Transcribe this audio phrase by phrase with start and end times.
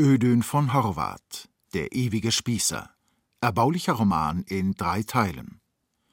[0.00, 2.88] Ödön von Horvath, Der ewige Spießer.
[3.40, 5.60] Erbaulicher Roman in drei Teilen.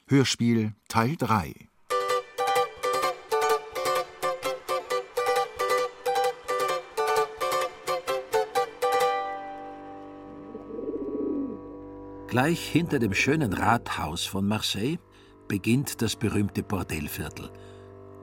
[0.07, 1.53] Hörspiel Teil 3.
[12.27, 14.97] Gleich hinter dem schönen Rathaus von Marseille
[15.47, 17.51] beginnt das berühmte Bordellviertel.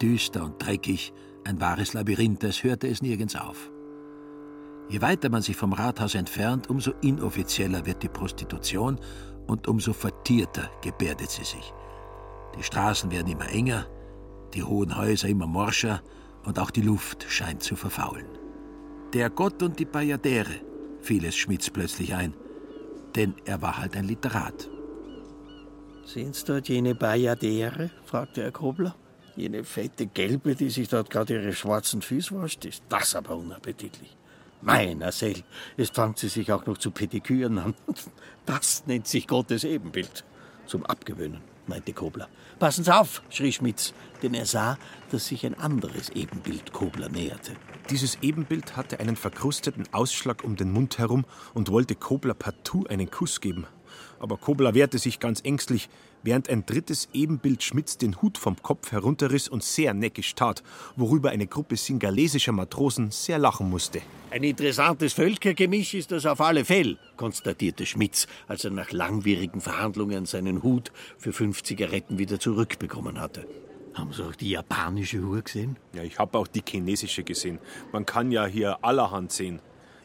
[0.00, 1.12] Düster und dreckig,
[1.44, 3.71] ein wahres Labyrinth, es hörte es nirgends auf.
[4.92, 9.00] Je weiter man sich vom Rathaus entfernt, umso inoffizieller wird die Prostitution
[9.46, 11.72] und umso vertierter gebärdet sie sich.
[12.58, 13.86] Die Straßen werden immer enger,
[14.52, 16.02] die hohen Häuser immer morscher
[16.44, 18.26] und auch die Luft scheint zu verfaulen.
[19.14, 20.60] Der Gott und die Bayadere
[21.00, 22.34] fiel es Schmitz plötzlich ein,
[23.16, 24.68] denn er war halt ein Literat.
[26.04, 27.90] Sehen Sie dort jene Bayadere?
[28.04, 28.94] fragte Herr Kobler.
[29.36, 34.18] Jene fette Gelbe, die sich dort gerade ihre schwarzen Füße wascht, ist das aber unappetitlich.
[34.62, 35.42] Meiner Seel,
[35.76, 37.74] jetzt fangt sie sich auch noch zu Pediküren an.
[38.46, 40.24] Das nennt sich Gottes Ebenbild.
[40.66, 42.28] Zum Abgewöhnen, meinte Kobler.
[42.58, 44.78] Passen Sie auf, schrie Schmitz, denn er sah,
[45.10, 47.52] dass sich ein anderes Ebenbild Kobler näherte.
[47.90, 51.24] Dieses Ebenbild hatte einen verkrusteten Ausschlag um den Mund herum
[51.54, 53.66] und wollte Kobler partout einen Kuss geben.
[54.18, 55.88] Aber Kobler wehrte sich ganz ängstlich,
[56.22, 60.62] während ein drittes Ebenbild Schmitz den Hut vom Kopf herunterriss und sehr neckisch tat,
[60.96, 64.00] worüber eine Gruppe singalesischer Matrosen sehr lachen musste.
[64.30, 70.26] Ein interessantes Völkergemisch ist das auf alle Fälle, konstatierte Schmitz, als er nach langwierigen Verhandlungen
[70.26, 73.46] seinen Hut für fünf Zigaretten wieder zurückbekommen hatte.
[73.94, 75.76] Haben Sie auch die japanische Uhr gesehen?
[75.94, 77.58] Ja, ich habe auch die chinesische gesehen.
[77.92, 79.60] Man kann ja hier allerhand sehen.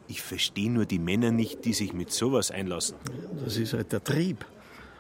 [0.10, 2.98] Ich verstehe nur die Männer nicht, die sich mit sowas einlassen.
[3.44, 4.46] Das ist halt der Trieb.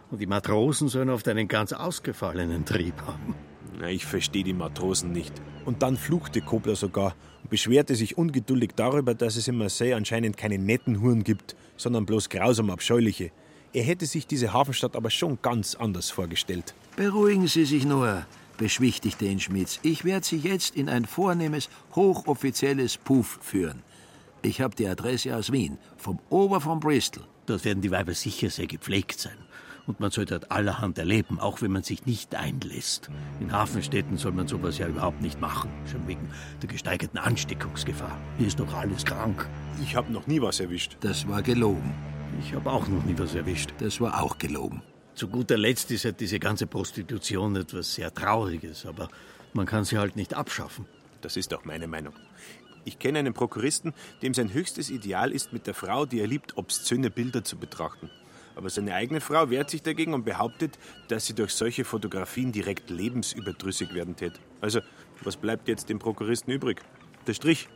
[0.09, 3.35] Und die Matrosen sollen oft einen ganz ausgefallenen Trieb haben.
[3.79, 5.33] Na, ich verstehe die Matrosen nicht.
[5.65, 10.37] Und dann fluchte Kobler sogar und beschwerte sich ungeduldig darüber, dass es in Marseille anscheinend
[10.37, 13.31] keine netten Huren gibt, sondern bloß grausam abscheuliche.
[13.73, 16.73] Er hätte sich diese Hafenstadt aber schon ganz anders vorgestellt.
[16.95, 18.25] Beruhigen Sie sich nur,
[18.57, 19.79] beschwichtigte ihn Schmitz.
[19.83, 23.83] Ich werde Sie jetzt in ein vornehmes, hochoffizielles Puff führen.
[24.41, 27.23] Ich habe die Adresse aus Wien, vom Ober von Bristol.
[27.45, 29.37] Dort werden die Weiber sicher sehr gepflegt sein.
[29.87, 33.09] Und man soll dort allerhand erleben, auch wenn man sich nicht einlässt.
[33.39, 36.29] In Hafenstädten soll man sowas ja überhaupt nicht machen, schon wegen
[36.61, 38.19] der gesteigerten Ansteckungsgefahr.
[38.37, 39.47] Hier ist doch alles krank.
[39.81, 40.97] Ich habe noch nie was erwischt.
[40.99, 41.95] Das war gelogen.
[42.41, 43.73] Ich habe auch noch nie was erwischt.
[43.79, 44.83] Das war auch gelogen.
[45.15, 49.07] Zu guter Letzt ist ja diese ganze Prostitution etwas sehr Trauriges, aber
[49.53, 50.85] man kann sie halt nicht abschaffen.
[51.21, 52.13] Das ist auch meine Meinung.
[52.83, 56.57] Ich kenne einen Prokuristen, dem sein höchstes Ideal ist, mit der Frau, die er liebt,
[56.57, 58.09] obszöne Bilder zu betrachten.
[58.57, 60.79] Aber seine eigene Frau wehrt sich dagegen und behauptet,
[61.09, 64.33] dass sie durch solche Fotografien direkt lebensüberdrüssig werden tät.
[64.61, 64.81] Also,
[65.21, 66.81] was bleibt jetzt dem Prokuristen übrig?
[67.27, 67.69] Der Strich.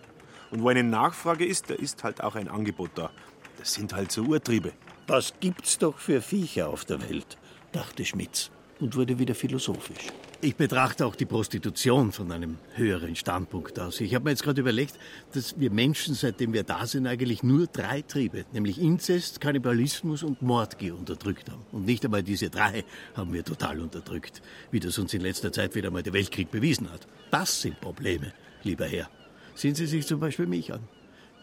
[0.49, 3.11] Und wo eine Nachfrage ist, da ist halt auch ein Angebot da.
[3.59, 4.73] Das sind halt so Urtriebe.
[5.05, 7.37] Was gibt's doch für Viecher auf der Welt,
[7.71, 8.49] dachte Schmitz
[8.79, 10.07] und wurde wieder philosophisch.
[10.43, 14.01] Ich betrachte auch die Prostitution von einem höheren Standpunkt aus.
[14.01, 14.97] Ich habe mir jetzt gerade überlegt,
[15.33, 20.41] dass wir Menschen, seitdem wir da sind, eigentlich nur drei Triebe, nämlich Inzest, Kannibalismus und
[20.41, 21.61] Mordgier unterdrückt haben.
[21.71, 24.41] Und nicht einmal diese drei haben wir total unterdrückt,
[24.71, 27.05] wie das uns in letzter Zeit wieder mal der Weltkrieg bewiesen hat.
[27.29, 29.11] Das sind Probleme, lieber Herr.
[29.53, 30.79] Sehen Sie sich zum Beispiel mich an.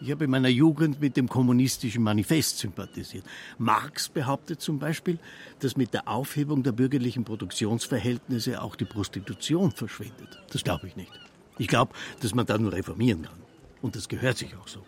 [0.01, 3.25] Ich habe in meiner Jugend mit dem kommunistischen Manifest sympathisiert.
[3.57, 5.19] Marx behauptet zum Beispiel,
[5.59, 10.41] dass mit der Aufhebung der bürgerlichen Produktionsverhältnisse auch die Prostitution verschwindet.
[10.51, 11.11] Das glaube ich nicht.
[11.57, 13.37] Ich glaube, dass man da nur reformieren kann.
[13.81, 14.85] Und das gehört sich auch so.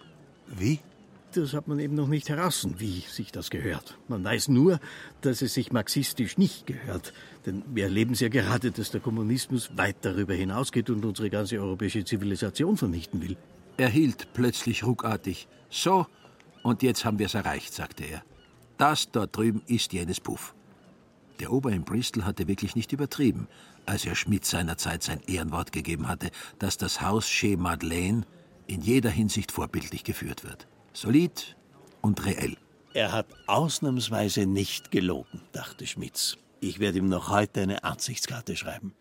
[0.47, 0.79] Wie?
[1.33, 3.97] Das hat man eben noch nicht heraus, wie sich das gehört.
[4.09, 4.79] Man weiß nur,
[5.21, 7.13] dass es sich marxistisch nicht gehört.
[7.45, 11.59] Denn wir erleben es ja gerade, dass der Kommunismus weit darüber hinausgeht und unsere ganze
[11.59, 13.38] europäische Zivilisation vernichten will.
[13.81, 15.47] Er hielt plötzlich ruckartig.
[15.72, 16.06] So,
[16.62, 18.22] und jetzt haben wir es erreicht, sagte er.
[18.78, 20.54] Das dort drüben ist jenes Puff.
[21.39, 23.48] Der Ober in Bristol hatte wirklich nicht übertrieben,
[23.88, 26.30] als er Schmidt seinerzeit sein Ehrenwort gegeben hatte,
[26.60, 28.22] dass das Haus Chez Madeleine
[28.68, 30.68] in jeder Hinsicht vorbildlich geführt wird.
[30.94, 31.57] Solid
[32.01, 32.57] und reell.
[32.94, 36.38] Er hat ausnahmsweise nicht gelogen, dachte Schmitz.
[36.60, 38.94] Ich werde ihm noch heute eine Ansichtskarte schreiben.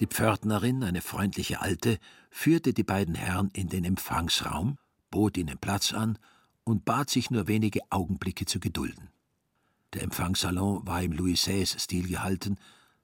[0.00, 1.98] Die Pförtnerin, eine freundliche Alte,
[2.30, 4.78] führte die beiden Herren in den Empfangsraum,
[5.10, 6.18] bot ihnen Platz an
[6.64, 9.10] und bat sich nur wenige Augenblicke zu gedulden.
[9.94, 12.58] Der Empfangssalon war im Louis XVI-Stil gehalten,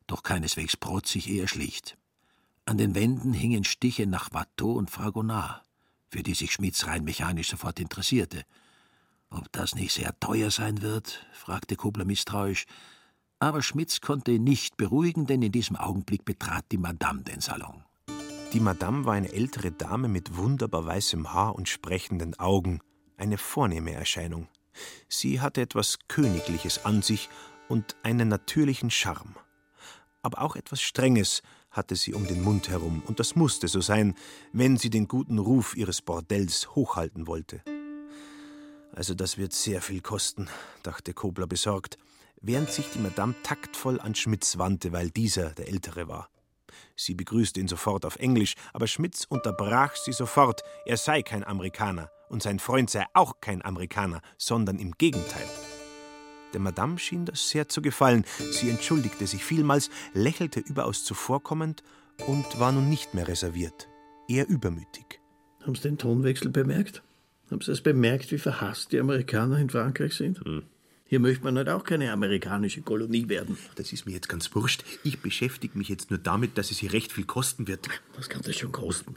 [0.06, 1.96] doch keineswegs protzig, eher schlicht.
[2.66, 5.62] An den Wänden hingen Stiche nach Watteau und Fragonard,
[6.08, 8.44] für die sich Schmitz rein mechanisch sofort interessierte.
[9.30, 11.26] Ob das nicht sehr teuer sein wird?
[11.32, 12.66] fragte Kobler misstrauisch.
[13.44, 17.84] Aber Schmitz konnte nicht beruhigen, denn in diesem Augenblick betrat die Madame den Salon.
[18.54, 22.80] Die Madame war eine ältere Dame mit wunderbar weißem Haar und sprechenden Augen,
[23.18, 24.48] eine vornehme Erscheinung.
[25.10, 27.28] Sie hatte etwas Königliches an sich
[27.68, 29.36] und einen natürlichen Charme.
[30.22, 34.14] Aber auch etwas Strenges hatte sie um den Mund herum, und das musste so sein,
[34.54, 37.60] wenn sie den guten Ruf ihres Bordells hochhalten wollte.
[38.94, 40.48] Also das wird sehr viel kosten,
[40.82, 41.98] dachte Kobler besorgt,
[42.46, 46.28] während sich die Madame taktvoll an Schmitz wandte, weil dieser der Ältere war.
[46.96, 52.10] Sie begrüßte ihn sofort auf Englisch, aber Schmitz unterbrach sie sofort, er sei kein Amerikaner
[52.28, 55.48] und sein Freund sei auch kein Amerikaner, sondern im Gegenteil.
[56.52, 58.24] Der Madame schien das sehr zu gefallen.
[58.52, 61.82] Sie entschuldigte sich vielmals, lächelte überaus zuvorkommend
[62.26, 63.88] und war nun nicht mehr reserviert,
[64.28, 65.20] eher übermütig.
[65.62, 67.02] Haben Sie den Tonwechsel bemerkt?
[67.50, 70.44] Haben Sie es bemerkt, wie verhasst die Amerikaner in Frankreich sind?
[70.44, 70.62] Hm.
[71.14, 73.56] Hier möchte man halt auch keine amerikanische Kolonie werden.
[73.76, 74.82] Das ist mir jetzt ganz wurscht.
[75.04, 77.86] Ich beschäftige mich jetzt nur damit, dass es hier recht viel kosten wird.
[78.16, 79.14] Was kann das schon kosten?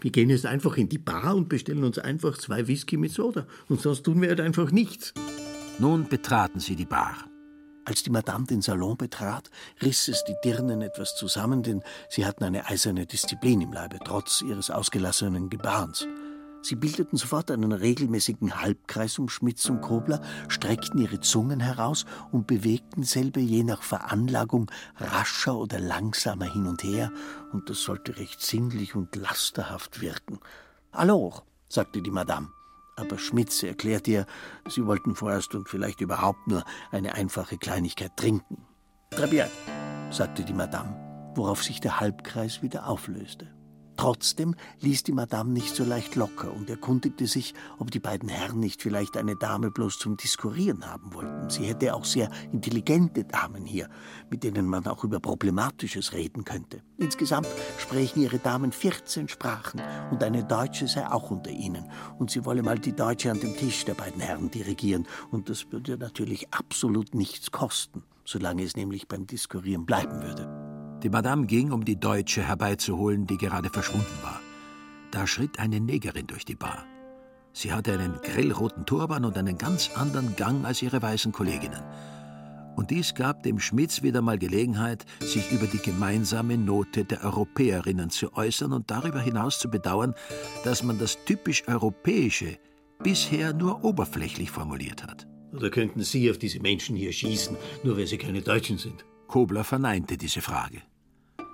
[0.00, 3.48] Wir gehen jetzt einfach in die Bar und bestellen uns einfach zwei Whisky mit Soda.
[3.68, 5.12] Und sonst tun wir halt einfach nichts.
[5.80, 7.28] Nun betraten sie die Bar.
[7.84, 9.50] Als die Madame den Salon betrat,
[9.82, 14.40] riss es die Dirnen etwas zusammen, denn sie hatten eine eiserne Disziplin im Leibe, trotz
[14.40, 16.06] ihres ausgelassenen Gebarens.
[16.64, 22.46] Sie bildeten sofort einen regelmäßigen Halbkreis um Schmitz und Kobler, streckten ihre Zungen heraus und
[22.46, 27.12] bewegten selbe je nach Veranlagung rascher oder langsamer hin und her,
[27.52, 30.40] und das sollte recht sinnlich und lasterhaft wirken.
[30.90, 32.48] Alors, sagte die Madame.
[32.96, 34.26] Aber Schmitz erklärte ihr,
[34.66, 38.64] sie wollten vorerst und vielleicht überhaupt nur eine einfache Kleinigkeit trinken.
[39.10, 39.50] Très bien,
[40.10, 40.96] sagte die Madame,
[41.34, 43.54] worauf sich der Halbkreis wieder auflöste.
[43.96, 48.58] Trotzdem ließ die Madame nicht so leicht locker und erkundigte sich, ob die beiden Herren
[48.58, 51.48] nicht vielleicht eine Dame bloß zum Diskurieren haben wollten.
[51.48, 53.88] Sie hätte auch sehr intelligente Damen hier,
[54.30, 56.82] mit denen man auch über Problematisches reden könnte.
[56.98, 57.48] Insgesamt
[57.78, 59.80] sprechen ihre Damen 14 Sprachen
[60.10, 61.90] und eine Deutsche sei auch unter ihnen.
[62.18, 65.06] Und sie wolle mal die Deutsche an dem Tisch der beiden Herren dirigieren.
[65.30, 70.63] Und das würde natürlich absolut nichts kosten, solange es nämlich beim Diskurieren bleiben würde.
[71.04, 74.40] Die Madame ging, um die Deutsche herbeizuholen, die gerade verschwunden war.
[75.10, 76.86] Da schritt eine Negerin durch die Bar.
[77.52, 81.82] Sie hatte einen grellroten Turban und einen ganz anderen Gang als ihre weißen Kolleginnen.
[82.74, 88.08] Und dies gab dem Schmitz wieder mal Gelegenheit, sich über die gemeinsame Note der Europäerinnen
[88.08, 90.14] zu äußern und darüber hinaus zu bedauern,
[90.64, 92.58] dass man das typisch Europäische
[93.02, 95.26] bisher nur oberflächlich formuliert hat.
[95.52, 99.04] Oder könnten Sie auf diese Menschen hier schießen, nur weil sie keine Deutschen sind?
[99.28, 100.82] Kobler verneinte diese Frage.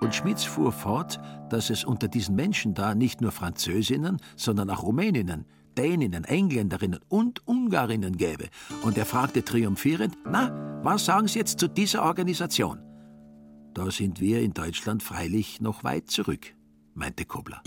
[0.01, 1.19] Und Schmitz fuhr fort,
[1.49, 5.45] dass es unter diesen Menschen da nicht nur Französinnen, sondern auch Rumäninnen,
[5.77, 8.49] Däninnen, Engländerinnen und Ungarinnen gäbe.
[8.81, 12.79] Und er fragte triumphierend, na, was sagen Sie jetzt zu dieser Organisation?
[13.75, 16.55] Da sind wir in Deutschland freilich noch weit zurück,
[16.95, 17.61] meinte Kobler.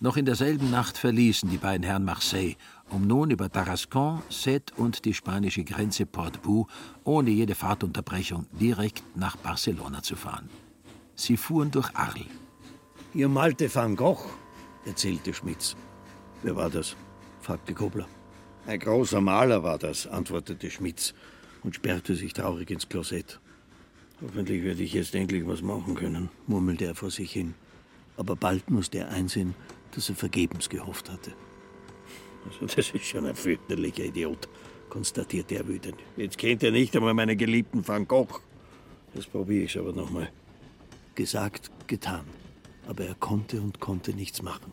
[0.00, 2.56] Noch in derselben Nacht verließen die beiden Herren Marseille,
[2.90, 6.66] um nun über Tarascon, Sète und die spanische Grenze Portbou
[7.04, 10.50] ohne jede Fahrtunterbrechung direkt nach Barcelona zu fahren.
[11.14, 12.26] Sie fuhren durch Arles.
[13.14, 14.28] Ihr malte Van Gogh,
[14.84, 15.76] erzählte Schmitz.
[16.42, 16.96] Wer war das?
[17.40, 18.08] fragte Kobler.
[18.66, 21.14] Ein großer Maler war das, antwortete Schmitz
[21.62, 23.40] und sperrte sich traurig ins Klosett.
[24.22, 27.54] Hoffentlich werde ich jetzt endlich was machen können, murmelte er vor sich hin.
[28.16, 29.54] Aber bald musste er einsehen,
[29.94, 31.32] dass er vergebens gehofft hatte.
[32.46, 34.48] Also das ist schon ein fürchterlicher Idiot,
[34.88, 35.96] konstatierte er wütend.
[36.16, 38.40] Jetzt kennt er nicht einmal meinen geliebten Van Gogh.
[39.14, 40.30] Das probiere ich aber nochmal.
[41.14, 42.24] Gesagt, getan.
[42.86, 44.72] Aber er konnte und konnte nichts machen.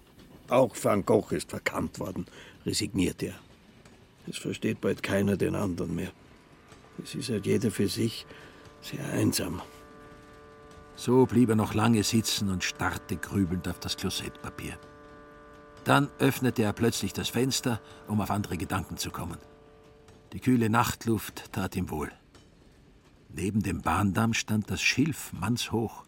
[0.50, 2.25] Auch Van Gogh ist verkannt worden,
[2.66, 3.40] resignierte er.
[4.28, 6.12] Es versteht bald keiner den anderen mehr.
[7.04, 8.25] Es ist halt jeder für sich
[8.82, 9.62] sehr einsam.
[10.96, 14.78] So blieb er noch lange sitzen und starrte grübelnd auf das Klosettpapier.
[15.84, 19.38] Dann öffnete er plötzlich das Fenster, um auf andere Gedanken zu kommen.
[20.34, 22.12] Die kühle Nachtluft tat ihm wohl.
[23.30, 26.04] Neben dem Bahndamm stand das Schilf mannshoch,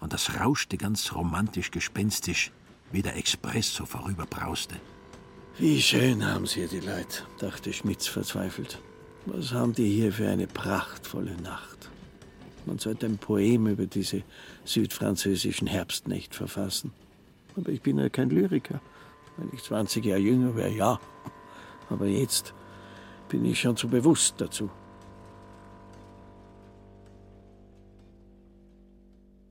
[0.00, 2.52] und das rauschte ganz romantisch gespenstisch,
[2.90, 4.76] wie der Express so vorüberbrauste.
[5.58, 8.80] Wie schön haben sie die Leute, dachte Schmitz verzweifelt.
[9.26, 11.90] Was haben die hier für eine prachtvolle Nacht?
[12.66, 14.22] Man sollte ein Poem über diese
[14.64, 16.92] südfranzösischen Herbstnächte verfassen.
[17.56, 18.80] Aber ich bin ja kein Lyriker.
[19.36, 21.00] Wenn ich 20 Jahre jünger wäre, ja.
[21.88, 22.54] Aber jetzt
[23.28, 24.70] bin ich schon zu bewusst dazu.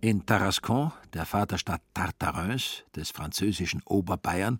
[0.01, 4.59] In Tarascon, der Vaterstadt Tartaruns des französischen Oberbayern,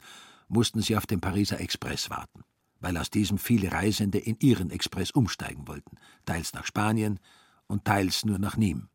[0.50, 2.44] mussten sie auf den Pariser Express warten.
[2.80, 7.20] weil aus diesem viele Reisende in ihren Express umsteigen wollten, teils nach Spanien
[7.68, 8.88] und teils nur nach Nîmes.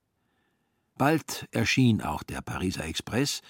[0.97, 3.43] Bald erschien auch der Pariser Express,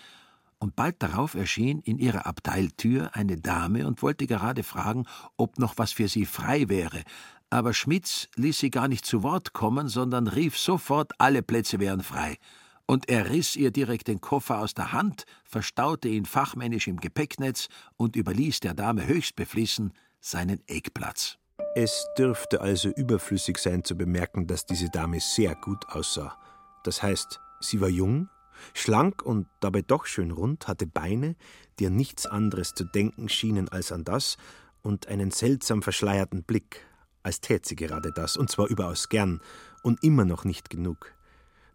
[0.64, 5.04] und bald darauf erschien in ihrer Abteiltür eine Dame und wollte gerade fragen,
[5.37, 7.02] ob noch was für sie frei wäre,
[7.50, 12.02] aber Schmitz ließ sie gar nicht zu Wort kommen, sondern rief sofort, alle Plätze wären
[12.02, 12.38] frei.
[12.87, 17.68] Und er riss ihr direkt den Koffer aus der Hand, verstaute ihn fachmännisch im Gepäcknetz
[17.99, 21.37] und überließ der Dame höchst beflissen seinen Eckplatz.
[21.75, 26.38] Es dürfte also überflüssig sein zu bemerken, dass diese Dame sehr gut aussah.
[26.85, 28.30] Das heißt, sie war jung,
[28.73, 31.37] schlank und dabei doch schön rund, hatte Beine,
[31.78, 34.37] die an nichts anderes zu denken schienen als an das,
[34.82, 36.87] und einen seltsam verschleierten Blick,
[37.23, 39.40] als tät sie gerade das, und zwar überaus gern
[39.82, 41.14] und immer noch nicht genug.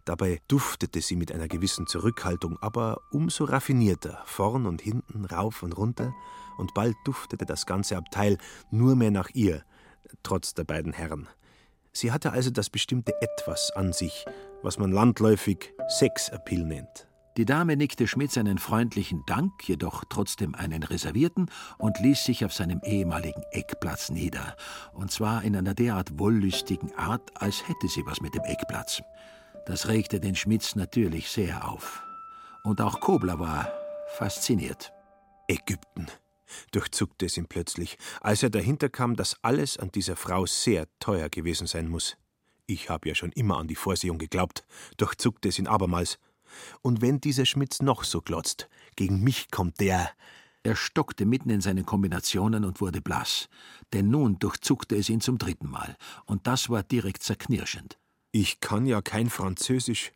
[0.04, 5.76] Dabei duftete sie mit einer gewissen Zurückhaltung, aber umso raffinierter, vorn und hinten, rauf und
[5.76, 6.14] runter,
[6.56, 8.38] und bald duftete das ganze Abteil
[8.70, 9.64] nur mehr nach ihr,
[10.22, 11.28] trotz der beiden Herren.
[11.92, 14.24] Sie hatte also das bestimmte Etwas an sich,
[14.62, 17.06] was man landläufig Sexappeal nennt.
[17.36, 22.52] Die Dame nickte Schmitz einen freundlichen Dank, jedoch trotzdem einen reservierten, und ließ sich auf
[22.52, 24.56] seinem ehemaligen Eckplatz nieder,
[24.92, 29.00] und zwar in einer derart wollüstigen Art, als hätte sie was mit dem Eckplatz.
[29.64, 32.02] Das regte den Schmitz natürlich sehr auf.
[32.64, 33.72] Und auch Kobler war
[34.08, 34.92] fasziniert.
[35.48, 36.08] Ägypten,
[36.72, 41.28] durchzuckte es ihn plötzlich, als er dahinter kam, dass alles an dieser Frau sehr teuer
[41.28, 42.16] gewesen sein muss.
[42.70, 44.64] Ich habe ja schon immer an die Vorsehung geglaubt,
[44.96, 46.20] durchzuckte es ihn abermals.
[46.82, 50.08] Und wenn dieser Schmitz noch so glotzt, gegen mich kommt der.
[50.62, 53.48] Er stockte mitten in seinen Kombinationen und wurde blass,
[53.92, 55.96] denn nun durchzuckte es ihn zum dritten Mal,
[56.26, 57.98] und das war direkt zerknirschend.
[58.30, 60.12] Ich kann ja kein Französisch.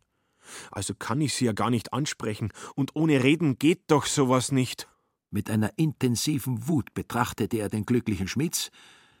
[0.71, 4.87] Also kann ich sie ja gar nicht ansprechen, und ohne Reden geht doch sowas nicht.
[5.29, 8.71] Mit einer intensiven Wut betrachtete er den glücklichen Schmitz,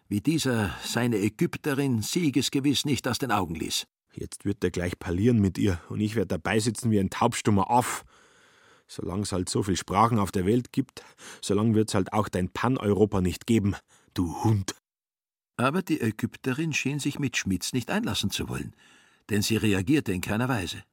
[0.07, 3.87] wie dieser seine Ägypterin siegesgewiss nicht aus den Augen ließ.
[4.13, 7.69] Jetzt wird er gleich parlieren mit ihr, und ich werde dabei sitzen wie ein taubstummer
[7.69, 8.05] Aff.
[8.87, 11.03] Solange es halt so viel Sprachen auf der Welt gibt,
[11.41, 13.75] solange wird es halt auch dein Pan-Europa nicht geben,
[14.13, 14.75] du Hund.
[15.57, 18.75] Aber die Ägypterin schien sich mit Schmitz nicht einlassen zu wollen,
[19.29, 20.83] denn sie reagierte in keiner Weise.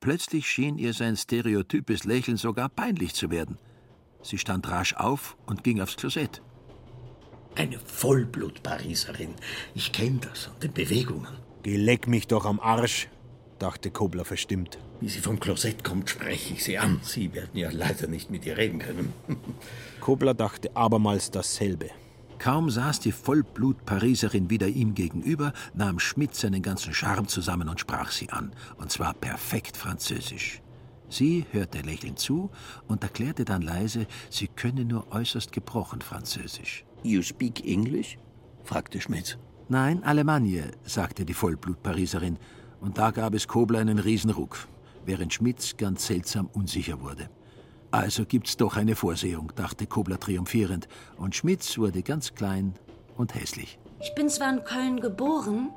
[0.00, 3.58] Plötzlich schien ihr sein stereotypes Lächeln sogar peinlich zu werden.
[4.22, 6.42] Sie stand rasch auf und ging aufs Klosett.
[7.54, 9.34] Eine Vollblut-Pariserin.
[9.74, 11.28] Ich kenne das an den Bewegungen.
[11.62, 13.08] Geleck mich doch am Arsch,
[13.58, 14.78] dachte Kobler verstimmt.
[15.00, 17.00] Wie sie vom Klosett kommt, spreche ich sie an.
[17.02, 19.12] Sie werden ja leider nicht mit ihr reden können.
[20.00, 21.90] Kobler dachte abermals dasselbe.
[22.38, 28.10] Kaum saß die Vollblut-Pariserin wieder ihm gegenüber, nahm Schmidt seinen ganzen Charme zusammen und sprach
[28.10, 30.62] sie an, und zwar perfekt französisch.
[31.10, 32.50] Sie hörte lächelnd zu
[32.88, 36.84] und erklärte dann leise, sie könne nur äußerst gebrochen Französisch.
[37.02, 38.18] You speak English?
[38.64, 39.38] fragte Schmitz.
[39.68, 42.38] Nein, Alemannie, sagte die Vollblut-Pariserin,
[42.80, 44.68] und da gab es Kobler einen Riesenruck,
[45.06, 47.30] während Schmitz ganz seltsam unsicher wurde.
[47.90, 52.74] Also gibt's doch eine Vorsehung, dachte Kobler triumphierend, und Schmitz wurde ganz klein
[53.16, 53.78] und hässlich.
[54.00, 55.70] Ich bin zwar in Köln geboren,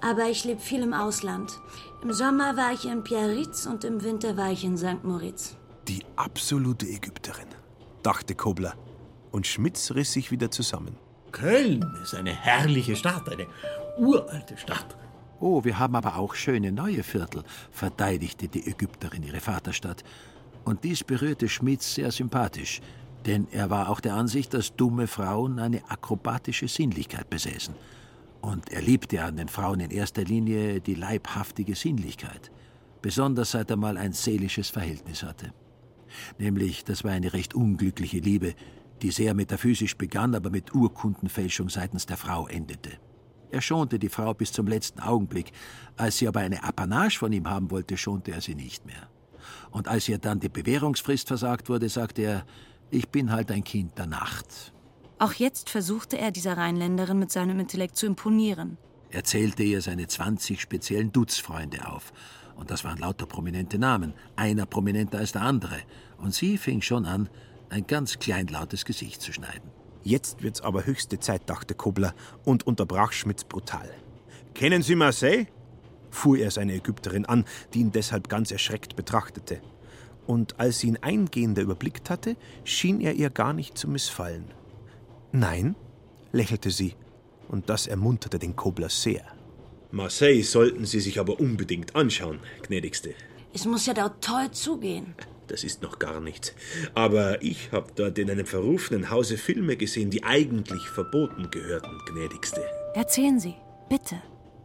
[0.00, 1.58] aber ich lebe viel im Ausland.
[2.02, 5.04] Im Sommer war ich in Biarritz und im Winter war ich in St.
[5.04, 5.56] Moritz.
[5.88, 7.48] Die absolute Ägypterin,
[8.02, 8.74] dachte Kobler,
[9.36, 10.96] und Schmitz riss sich wieder zusammen.
[11.30, 13.46] Köln ist eine herrliche Stadt, eine
[13.98, 14.96] uralte Stadt.
[15.40, 20.04] Oh, wir haben aber auch schöne neue Viertel, verteidigte die Ägypterin ihre Vaterstadt.
[20.64, 22.80] Und dies berührte Schmitz sehr sympathisch,
[23.26, 27.74] denn er war auch der Ansicht, dass dumme Frauen eine akrobatische Sinnlichkeit besäßen.
[28.40, 32.50] Und er liebte an den Frauen in erster Linie die leibhaftige Sinnlichkeit,
[33.02, 35.52] besonders seit er mal ein seelisches Verhältnis hatte.
[36.38, 38.54] Nämlich, das war eine recht unglückliche Liebe,
[39.02, 42.92] die sehr metaphysisch begann, aber mit Urkundenfälschung seitens der Frau endete.
[43.50, 45.52] Er schonte die Frau bis zum letzten Augenblick.
[45.96, 49.08] Als sie aber eine Apanage von ihm haben wollte, schonte er sie nicht mehr.
[49.70, 52.46] Und als ihr dann die Bewährungsfrist versagt wurde, sagte er,
[52.90, 54.72] ich bin halt ein Kind der Nacht.
[55.18, 58.76] Auch jetzt versuchte er dieser Rheinländerin mit seinem Intellekt zu imponieren.
[59.10, 62.12] Er zählte ihr seine 20 speziellen Dutzfreunde auf.
[62.56, 65.78] Und das waren lauter prominente Namen, einer prominenter als der andere.
[66.18, 67.28] Und sie fing schon an,
[67.70, 69.70] ein ganz kleinlautes Gesicht zu schneiden.
[70.02, 73.90] Jetzt wird's aber höchste Zeit, dachte Kobler und unterbrach Schmitz brutal.
[74.54, 75.46] Kennen Sie Marseille?
[76.10, 77.44] fuhr er seine Ägypterin an,
[77.74, 79.60] die ihn deshalb ganz erschreckt betrachtete.
[80.26, 84.46] Und als sie ihn eingehender überblickt hatte, schien er ihr gar nicht zu missfallen.
[85.32, 85.76] Nein,
[86.32, 86.94] lächelte sie,
[87.48, 89.22] und das ermunterte den Kobler sehr.
[89.92, 93.14] Marseille sollten Sie sich aber unbedingt anschauen, gnädigste.
[93.52, 95.14] Es muss ja dort toll zugehen.
[95.48, 96.54] Das ist noch gar nichts.
[96.94, 102.62] Aber ich habe dort in einem verrufenen Hause Filme gesehen, die eigentlich verboten gehörten, gnädigste.
[102.94, 103.54] Erzählen Sie,
[103.88, 104.20] bitte,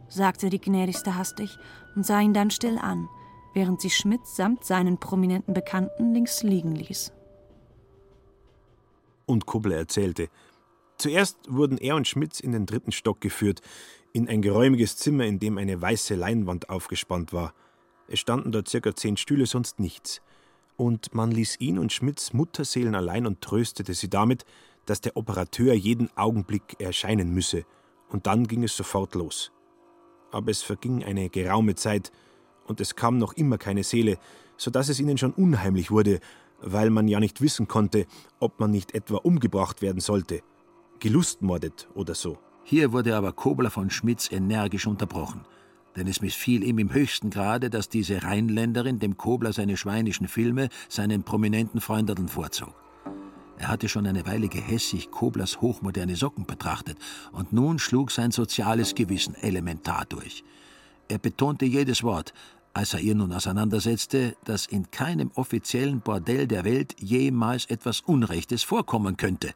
[0.08, 1.56] sagte die gnädigste hastig
[1.94, 3.08] und sah ihn dann still an,
[3.54, 7.12] während sie Schmidt samt seinen prominenten Bekannten links liegen ließ.
[9.26, 10.28] Und Kobler erzählte.
[10.98, 13.60] Zuerst wurden er und Schmitz in den dritten Stock geführt,
[14.12, 17.54] in ein geräumiges Zimmer, in dem eine weiße Leinwand aufgespannt war.
[18.08, 20.20] Es standen dort circa zehn Stühle, sonst nichts.
[20.76, 24.44] Und man ließ ihn und Schmidts Mutterseelen allein und tröstete sie damit,
[24.86, 27.64] dass der Operateur jeden Augenblick erscheinen müsse.
[28.08, 29.52] Und dann ging es sofort los.
[30.30, 32.10] Aber es verging eine geraume Zeit,
[32.66, 34.18] und es kam noch immer keine Seele,
[34.56, 36.20] so dass es ihnen schon unheimlich wurde,
[36.60, 38.06] weil man ja nicht wissen konnte,
[38.38, 40.42] ob man nicht etwa umgebracht werden sollte,
[41.00, 42.38] gelustmordet oder so.
[42.64, 45.44] Hier wurde aber Kobler von Schmitz energisch unterbrochen,
[45.96, 50.68] denn es missfiel ihm im höchsten Grade, dass diese Rheinländerin dem Kobler seine schweinischen Filme
[50.88, 52.74] seinen prominenten Freundeln vorzog.
[53.58, 56.98] Er hatte schon eine Weile gehässig Koblers hochmoderne Socken betrachtet,
[57.30, 60.42] und nun schlug sein soziales Gewissen elementar durch.
[61.08, 62.32] Er betonte jedes Wort,
[62.74, 68.62] als er ihr nun auseinandersetzte, dass in keinem offiziellen Bordell der Welt jemals etwas Unrechtes
[68.62, 69.52] vorkommen könnte,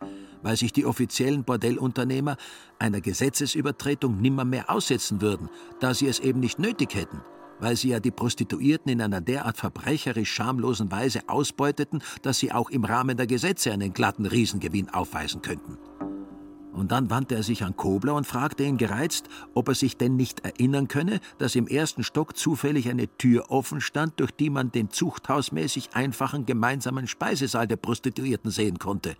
[0.46, 2.36] weil sich die offiziellen Bordellunternehmer
[2.78, 5.48] einer Gesetzesübertretung nimmermehr aussetzen würden,
[5.80, 7.20] da sie es eben nicht nötig hätten,
[7.58, 12.70] weil sie ja die Prostituierten in einer derart verbrecherisch schamlosen Weise ausbeuteten, dass sie auch
[12.70, 15.78] im Rahmen der Gesetze einen glatten Riesengewinn aufweisen könnten.
[16.76, 20.16] Und dann wandte er sich an Kobler und fragte ihn gereizt, ob er sich denn
[20.16, 24.70] nicht erinnern könne, dass im ersten Stock zufällig eine Tür offen stand, durch die man
[24.72, 29.16] den zuchthausmäßig einfachen gemeinsamen Speisesaal der Prostituierten sehen konnte.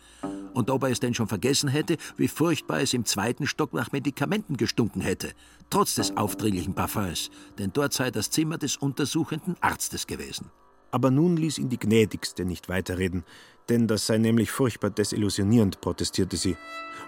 [0.52, 3.90] Und ob er es denn schon vergessen hätte, wie furchtbar es im zweiten Stock nach
[3.90, 5.30] Medikamenten gestunken hätte,
[5.70, 10.50] trotz des aufdringlichen Parfums, denn dort sei das Zimmer des untersuchenden Arztes gewesen.
[10.90, 13.24] Aber nun ließ ihn die Gnädigste nicht weiterreden,
[13.68, 16.56] denn das sei nämlich furchtbar desillusionierend, protestierte sie.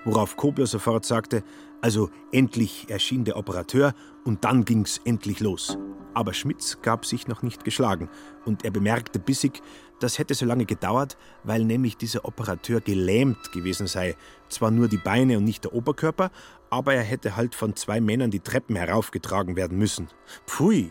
[0.04, 1.42] Worauf Kobler sofort sagte,
[1.80, 5.78] also endlich erschien der Operateur und dann ging's endlich los.
[6.14, 8.08] Aber Schmitz gab sich noch nicht geschlagen
[8.44, 9.62] und er bemerkte bissig,
[10.00, 14.16] das hätte so lange gedauert, weil nämlich dieser Operateur gelähmt gewesen sei.
[14.48, 16.30] Zwar nur die Beine und nicht der Oberkörper,
[16.70, 20.08] aber er hätte halt von zwei Männern die Treppen heraufgetragen werden müssen.
[20.46, 20.90] Pfui,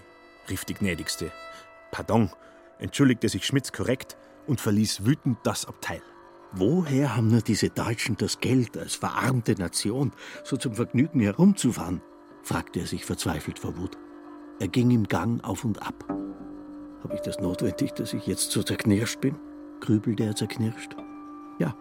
[0.49, 1.31] rief die Gnädigste.
[1.91, 2.29] Pardon,
[2.79, 6.01] entschuldigte sich Schmitz korrekt und verließ wütend das Abteil.
[6.53, 10.11] Woher haben nur diese Deutschen das Geld, als verarmte Nation
[10.43, 12.01] so zum Vergnügen herumzufahren?
[12.43, 13.97] fragte er sich verzweifelt vor Wut.
[14.59, 16.05] Er ging im Gang auf und ab.
[17.03, 19.35] Habe ich das notwendig, dass ich jetzt so zerknirscht bin?
[19.81, 20.95] grübelte er zerknirscht.
[21.59, 21.75] Ja,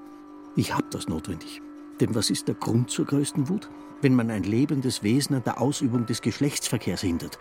[0.56, 1.62] ich habe das notwendig.
[2.00, 3.70] Denn was ist der Grund zur größten Wut?
[4.02, 7.38] Wenn man ein lebendes Wesen an der Ausübung des Geschlechtsverkehrs hindert.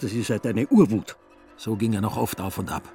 [0.00, 1.16] Das ist halt eine Urwut.
[1.56, 2.92] So ging er noch oft auf und ab.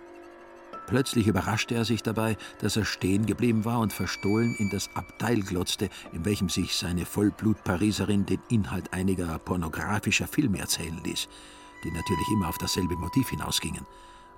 [0.88, 5.42] Plötzlich überraschte er sich dabei, dass er stehen geblieben war und verstohlen in das Abteil
[5.42, 11.28] glotzte, in welchem sich seine Vollblut-Pariserin den Inhalt einiger pornografischer Filme erzählen ließ,
[11.84, 13.86] die natürlich immer auf dasselbe Motiv hinausgingen,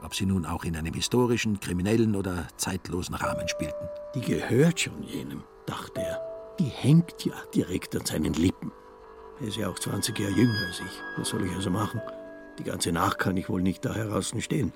[0.04, 3.88] ob sie nun auch in einem historischen, kriminellen oder zeitlosen Rahmen spielten.
[4.16, 6.20] Die gehört schon jenem, dachte er.
[6.60, 8.72] Die hängt ja direkt an seinen Lippen.
[9.40, 11.02] Er ist ja auch 20 Jahre jünger als ich.
[11.16, 12.02] Was soll ich also machen?
[12.58, 14.74] Die ganze Nacht kann ich wohl nicht da draußen stehen.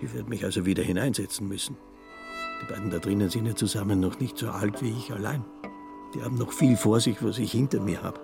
[0.00, 1.76] Ich werde mich also wieder hineinsetzen müssen.
[2.62, 5.44] Die beiden da drinnen sind ja zusammen noch nicht so alt wie ich allein.
[6.14, 8.20] Die haben noch viel vor sich, was ich hinter mir habe.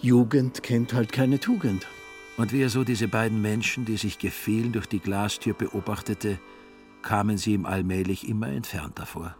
[0.00, 1.86] Jugend kennt halt keine Tugend.
[2.36, 6.38] Und wie er so diese beiden Menschen, die sich gefielen, durch die Glastür beobachtete,
[7.02, 9.36] kamen sie ihm allmählich immer entfernter vor,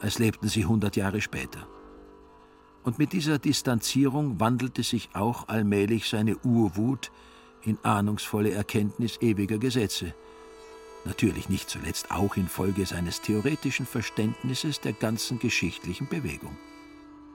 [0.00, 1.66] als lebten sie hundert Jahre später.
[2.82, 7.10] Und mit dieser Distanzierung wandelte sich auch allmählich seine Urwut
[7.62, 10.14] in ahnungsvolle Erkenntnis ewiger Gesetze,
[11.04, 16.56] natürlich nicht zuletzt auch infolge seines theoretischen Verständnisses der ganzen geschichtlichen Bewegung.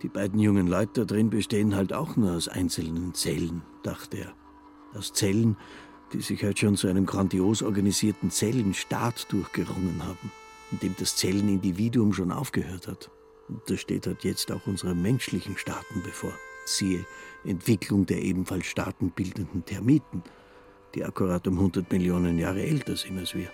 [0.01, 4.33] Die beiden jungen Leute da drin bestehen halt auch nur aus einzelnen Zellen, dachte er.
[4.97, 5.57] Aus Zellen,
[6.13, 10.31] die sich halt schon zu einem grandios organisierten Zellenstaat durchgerungen haben,
[10.71, 13.11] in dem das Zellenindividuum schon aufgehört hat.
[13.49, 16.33] Und das steht halt jetzt auch unseren menschlichen Staaten bevor.
[16.65, 17.05] Siehe
[17.43, 20.23] Entwicklung der ebenfalls staatenbildenden Termiten,
[20.95, 23.49] die akkurat um 100 Millionen Jahre älter sind als wir.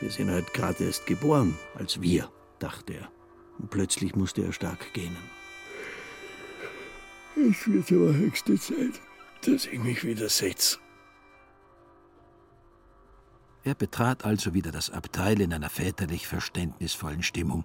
[0.00, 3.08] Wir sind halt gerade erst geboren als wir, dachte er.
[3.58, 5.16] Und plötzlich musste er stark gähnen.
[7.36, 9.00] Es wird aber höchste Zeit,
[9.42, 10.78] dass ich mich wieder setze.
[13.64, 17.64] Er betrat also wieder das Abteil in einer väterlich verständnisvollen Stimmung,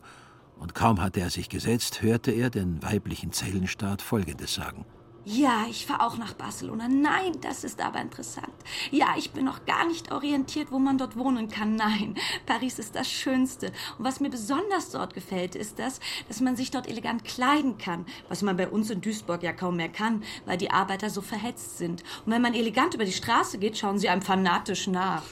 [0.57, 4.85] und kaum hatte er sich gesetzt, hörte er den weiblichen Zellenstaat Folgendes sagen.
[5.25, 6.87] Ja, ich fahre auch nach Barcelona.
[6.87, 8.53] Nein, das ist aber interessant.
[8.89, 11.75] Ja, ich bin noch gar nicht orientiert, wo man dort wohnen kann.
[11.75, 13.67] Nein, Paris ist das Schönste.
[13.97, 18.05] Und was mir besonders dort gefällt, ist das, dass man sich dort elegant kleiden kann,
[18.29, 21.77] was man bei uns in Duisburg ja kaum mehr kann, weil die Arbeiter so verhetzt
[21.77, 22.03] sind.
[22.25, 25.23] Und wenn man elegant über die Straße geht, schauen sie einem fanatisch nach.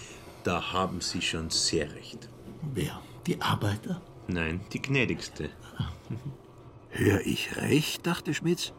[0.43, 2.29] Da haben Sie schon sehr recht.
[2.73, 3.01] Wer?
[3.25, 4.01] Die Arbeiter?
[4.27, 5.49] Nein, die gnädigste.
[6.89, 8.05] Hör ich recht?
[8.05, 8.73] dachte Schmitz.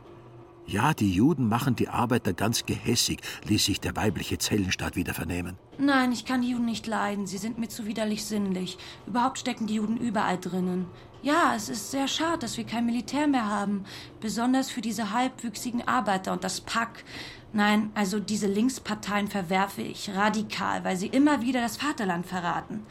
[0.69, 5.57] Ja, die Juden machen die Arbeiter ganz gehässig, ließ sich der weibliche Zellenstaat wieder vernehmen.
[5.79, 7.27] Nein, ich kann die Juden nicht leiden.
[7.27, 8.77] Sie sind mir zu widerlich sinnlich.
[9.07, 10.85] Überhaupt stecken die Juden überall drinnen.
[11.23, 13.85] Ja, es ist sehr schade, dass wir kein Militär mehr haben.
[14.21, 17.03] Besonders für diese halbwüchsigen Arbeiter und das Pack.
[17.55, 22.83] Nein, also diese Linksparteien verwerfe ich radikal, weil sie immer wieder das Vaterland verraten.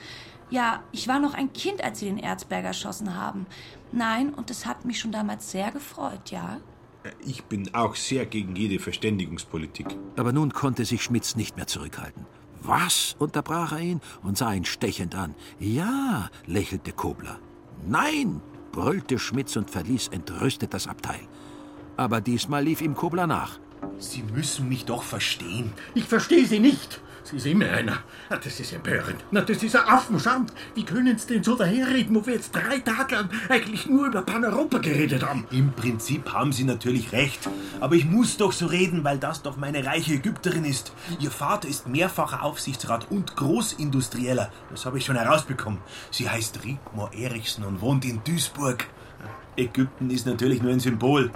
[0.49, 3.45] Ja, ich war noch ein Kind, als sie den Erzberger erschossen haben.
[3.91, 6.57] Nein, und es hat mich schon damals sehr gefreut, ja.
[7.25, 9.87] Ich bin auch sehr gegen jede Verständigungspolitik.
[10.15, 12.25] Aber nun konnte sich Schmitz nicht mehr zurückhalten.
[12.61, 13.15] Was?
[13.19, 15.35] unterbrach er ihn und sah ihn stechend an.
[15.59, 17.39] Ja, lächelte Kobler.
[17.85, 18.41] Nein,
[18.71, 21.21] brüllte Schmitz und verließ entrüstet das Abteil.
[21.95, 23.59] Aber diesmal lief ihm Kobler nach.
[23.97, 25.73] Sie müssen mich doch verstehen.
[25.95, 27.01] Ich verstehe Sie nicht.
[27.29, 27.97] Sie ist immer einer.
[28.29, 29.17] Das ist empörend.
[29.31, 30.53] Na, das ist ein Affenschand.
[30.75, 34.21] Wie können Sie denn so daherreden, wo wir jetzt drei Tage lang eigentlich nur über
[34.21, 35.45] Pan-Europa geredet haben?
[35.51, 37.49] Im Prinzip haben Sie natürlich recht.
[37.81, 40.93] Aber ich muss doch so reden, weil das doch meine reiche Ägypterin ist.
[41.19, 44.49] Ihr Vater ist mehrfacher Aufsichtsrat und Großindustrieller.
[44.69, 45.79] Das habe ich schon herausbekommen.
[46.11, 48.87] Sie heißt Rigmor Erichsen und wohnt in Duisburg.
[49.57, 51.29] Ägypten ist natürlich nur ein Symbol.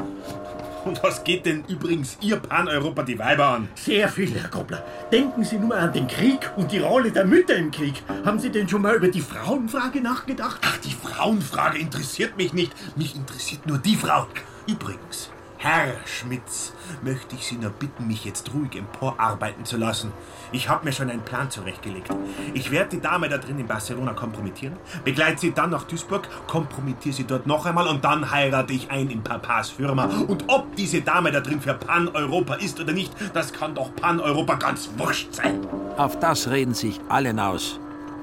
[0.84, 3.70] Und was geht denn übrigens Ihr Pan-Europa die Weiber an?
[3.76, 4.84] Sehr viel, Herr Kobler.
[5.12, 8.02] Denken Sie nur mal an den Krieg und die Rolle der Mütter im Krieg.
[8.26, 10.60] Haben Sie denn schon mal über die Frauenfrage nachgedacht?
[10.64, 12.74] Ach, die Frauenfrage interessiert mich nicht.
[12.98, 14.28] Mich interessiert nur die Frau.
[14.68, 15.30] Übrigens,
[15.64, 20.12] Herr Schmitz, möchte ich Sie nur bitten, mich jetzt ruhig emporarbeiten zu lassen.
[20.52, 22.10] Ich habe mir schon einen Plan zurechtgelegt.
[22.56, 27.14] Ich werde die Dame da drin in Barcelona kompromittieren, begleite sie dann nach Duisburg, kompromittiere
[27.14, 30.06] sie dort noch einmal und dann heirate ich ein in Papas Firma.
[30.28, 34.56] Und ob diese Dame da drin für Pan-Europa ist oder nicht, das kann doch Pan-Europa
[34.56, 35.60] ganz wurscht sein.
[35.96, 37.80] Auf das reden sich alle hinaus,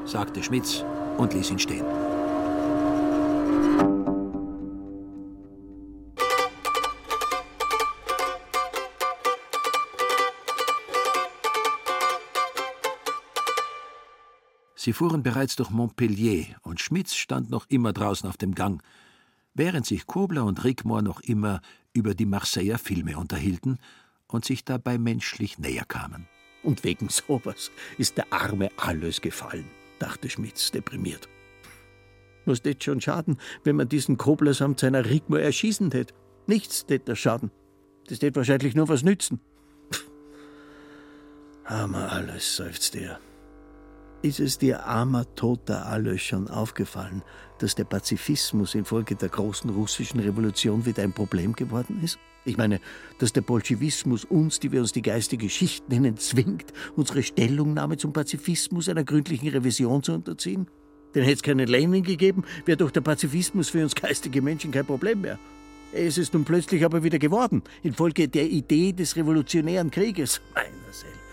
[0.07, 0.85] sagte Schmitz
[1.17, 1.85] und ließ ihn stehen.
[14.89, 18.83] Sie fuhren bereits durch Montpellier und Schmitz stand noch immer draußen auf dem Gang,
[19.53, 21.61] während sich Kobler und Rigmor noch immer
[21.93, 23.81] über die Marseiller Filme unterhielten
[24.29, 26.27] und sich dabei menschlich näher kamen.
[26.63, 31.29] Und wegen sowas ist der Arme alles gefallen, dachte Schmitz deprimiert.
[32.47, 36.15] Was tät schon schaden, wenn man diesen Kobler samt seiner Rigmor erschießen tät?
[36.47, 37.51] Nichts tät das schaden.
[38.07, 39.39] Das tät wahrscheinlich nur was nützen.
[41.67, 43.21] Hammer alles, seufzte er.
[44.21, 47.23] Ist es dir, armer Toter schon aufgefallen,
[47.61, 52.19] dass der Pazifismus infolge der großen russischen Revolution wieder ein Problem geworden ist?
[52.45, 52.81] Ich meine,
[53.21, 58.13] dass der Bolschewismus uns, die wir uns die geistige Schicht nennen, zwingt, unsere Stellungnahme zum
[58.13, 60.67] Pazifismus einer gründlichen Revision zu unterziehen?
[61.15, 64.85] Denn hätte es keinen Lenin gegeben, wäre doch der Pazifismus für uns geistige Menschen kein
[64.85, 65.39] Problem mehr.
[65.93, 70.41] Es ist nun plötzlich aber wieder geworden, infolge der Idee des revolutionären Krieges.
[70.55, 71.28] Meiner Seele.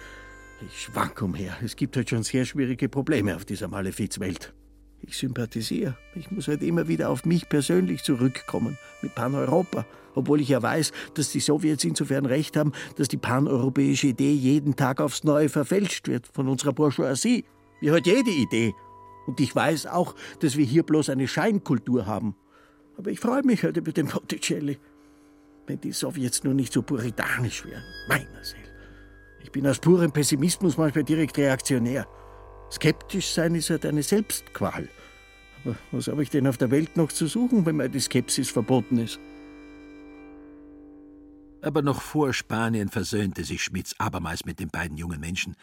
[0.67, 1.55] Ich schwank umher.
[1.63, 4.53] Es gibt halt schon sehr schwierige Probleme auf dieser Malefizwelt.
[5.01, 5.95] Ich sympathisiere.
[6.15, 9.85] Ich muss halt immer wieder auf mich persönlich zurückkommen, mit Pan-Europa.
[10.15, 14.75] Obwohl ich ja weiß, dass die Sowjets insofern recht haben, dass die paneuropäische Idee jeden
[14.75, 17.45] Tag aufs Neue verfälscht wird von unserer Bourgeoisie.
[17.81, 18.73] Wie halt jede Idee.
[19.27, 22.35] Und ich weiß auch, dass wir hier bloß eine Scheinkultur haben.
[22.97, 24.79] Aber ich freue mich halt über den Botticelli.
[25.67, 27.83] Wenn die Sowjets nur nicht so puritanisch wären.
[28.07, 28.64] Meiner Seele.
[29.45, 32.07] Ich bin aus purem Pessimismus manchmal direkt reaktionär.
[32.71, 34.89] Skeptisch sein ist halt eine Selbstqual.
[35.63, 38.49] Aber was habe ich denn auf der Welt noch zu suchen, wenn mir die Skepsis
[38.49, 39.19] verboten ist?
[41.61, 45.55] Aber noch vor Spanien versöhnte sich Schmitz abermals mit den beiden jungen Menschen,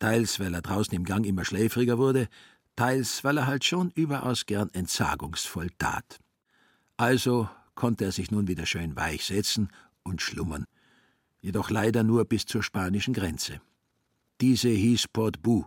[0.00, 2.26] teils weil er draußen im Gang immer schläfriger wurde,
[2.74, 6.18] teils weil er halt schon überaus gern entsagungsvoll tat.
[6.96, 9.68] Also konnte er sich nun wieder schön weich setzen
[10.02, 10.64] und schlummern
[11.40, 13.60] jedoch leider nur bis zur spanischen Grenze.
[14.40, 15.64] Diese hieß Port Bou,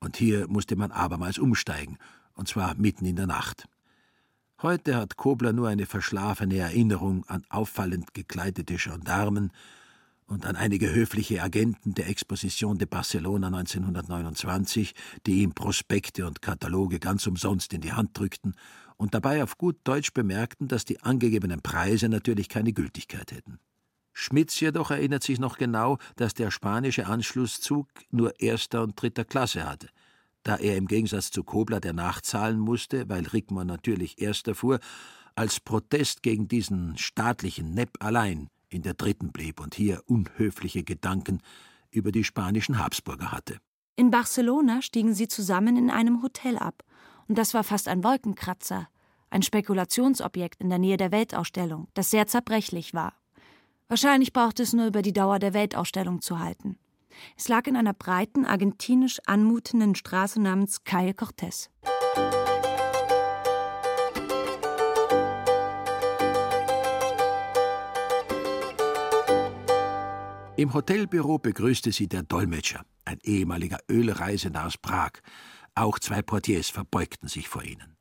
[0.00, 1.98] und hier musste man abermals umsteigen,
[2.34, 3.68] und zwar mitten in der Nacht.
[4.60, 9.52] Heute hat Kobler nur eine verschlafene Erinnerung an auffallend gekleidete Gendarmen
[10.26, 14.94] und an einige höfliche Agenten der Exposition de Barcelona 1929,
[15.26, 18.54] die ihm Prospekte und Kataloge ganz umsonst in die Hand drückten
[18.96, 23.58] und dabei auf gut Deutsch bemerkten, dass die angegebenen Preise natürlich keine Gültigkeit hätten.
[24.20, 29.64] Schmitz jedoch erinnert sich noch genau, dass der spanische Anschlusszug nur erster und dritter Klasse
[29.64, 29.88] hatte.
[30.42, 34.80] Da er im Gegensatz zu Kobler, der nachzahlen musste, weil Rickmer natürlich erster fuhr,
[35.36, 41.40] als Protest gegen diesen staatlichen Nepp allein in der dritten blieb und hier unhöfliche Gedanken
[41.92, 43.58] über die spanischen Habsburger hatte.
[43.94, 46.82] In Barcelona stiegen sie zusammen in einem Hotel ab,
[47.28, 48.88] und das war fast ein Wolkenkratzer,
[49.30, 53.12] ein Spekulationsobjekt in der Nähe der Weltausstellung, das sehr zerbrechlich war.
[53.88, 56.78] Wahrscheinlich brauchte es nur über die Dauer der Weltausstellung zu halten.
[57.36, 61.70] Es lag in einer breiten, argentinisch anmutenden Straße namens Calle Cortés.
[70.56, 75.12] Im Hotelbüro begrüßte sie der Dolmetscher, ein ehemaliger Ölreisender aus Prag.
[75.74, 77.97] Auch zwei Portiers verbeugten sich vor ihnen.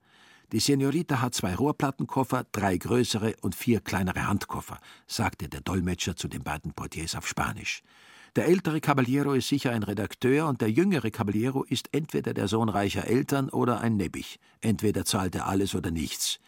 [0.53, 6.29] Die Senorita hat zwei Rohrplattenkoffer, drei größere und vier kleinere Handkoffer, sagte der Dolmetscher zu
[6.29, 7.83] den beiden Portiers auf Spanisch.
[8.37, 12.69] Der ältere Caballero ist sicher ein Redakteur und der jüngere Caballero ist entweder der Sohn
[12.69, 14.39] reicher Eltern oder ein Nebbich.
[14.61, 16.39] Entweder zahlt er alles oder nichts.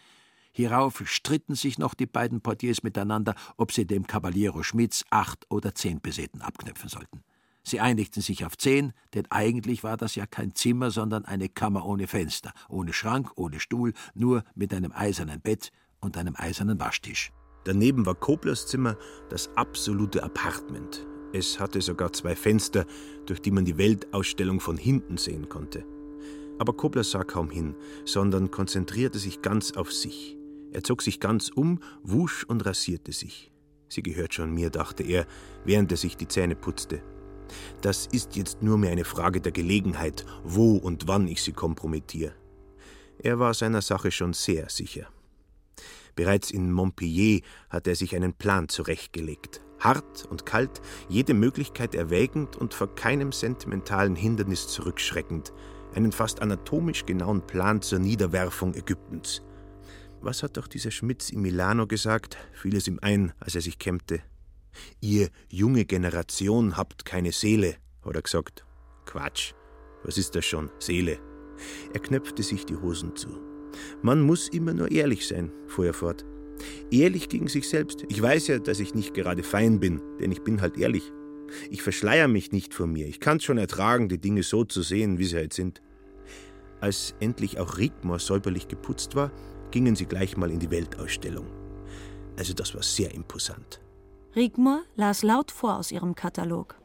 [0.53, 5.75] Hierauf stritten sich noch die beiden Portiers miteinander, ob sie dem Caballero Schmitz acht oder
[5.75, 7.23] zehn Peseten abknöpfen sollten.
[7.69, 11.85] Sie einigten sich auf zehn, denn eigentlich war das ja kein Zimmer, sondern eine Kammer
[11.85, 17.31] ohne Fenster, ohne Schrank, ohne Stuhl, nur mit einem eisernen Bett und einem eisernen Waschtisch.
[17.65, 18.97] Daneben war Koblers Zimmer
[19.29, 21.05] das absolute Apartment.
[21.31, 22.87] Es hatte sogar zwei Fenster,
[23.27, 25.85] durch die man die Weltausstellung von hinten sehen konnte.
[26.57, 30.35] Aber Kobler sah kaum hin, sondern konzentrierte sich ganz auf sich.
[30.71, 33.51] Er zog sich ganz um, wusch und rasierte sich.
[33.89, 35.27] Sie gehört schon mir, dachte er,
[35.65, 37.03] während er sich die Zähne putzte.
[37.81, 42.33] Das ist jetzt nur mehr eine Frage der Gelegenheit, wo und wann ich sie kompromittiere.
[43.21, 45.07] Er war seiner Sache schon sehr sicher.
[46.15, 49.61] Bereits in Montpellier hat er sich einen Plan zurechtgelegt.
[49.79, 55.53] Hart und kalt, jede Möglichkeit erwägend und vor keinem sentimentalen Hindernis zurückschreckend.
[55.95, 59.41] Einen fast anatomisch genauen Plan zur Niederwerfung Ägyptens.
[60.21, 62.37] Was hat doch dieser Schmitz in Milano gesagt?
[62.51, 64.21] Fiel es ihm ein, als er sich kämmte.
[65.01, 68.65] Ihr junge Generation habt keine Seele, hat er gesagt.
[69.05, 69.53] Quatsch.
[70.03, 70.69] Was ist das schon?
[70.79, 71.19] Seele.
[71.93, 73.29] Er knöpfte sich die Hosen zu.
[74.01, 76.25] Man muss immer nur ehrlich sein, fuhr er fort.
[76.91, 78.03] Ehrlich gegen sich selbst.
[78.09, 81.11] Ich weiß ja, dass ich nicht gerade fein bin, denn ich bin halt ehrlich.
[81.69, 83.07] Ich verschleier mich nicht vor mir.
[83.07, 85.81] Ich kann's schon ertragen, die Dinge so zu sehen, wie sie halt sind.
[86.81, 89.31] Als endlich auch Rigmor säuberlich geputzt war,
[89.71, 91.47] gingen sie gleich mal in die Weltausstellung.
[92.37, 93.81] Also das war sehr imposant.
[94.35, 96.75] Rigmor las laut vor aus ihrem Katalog.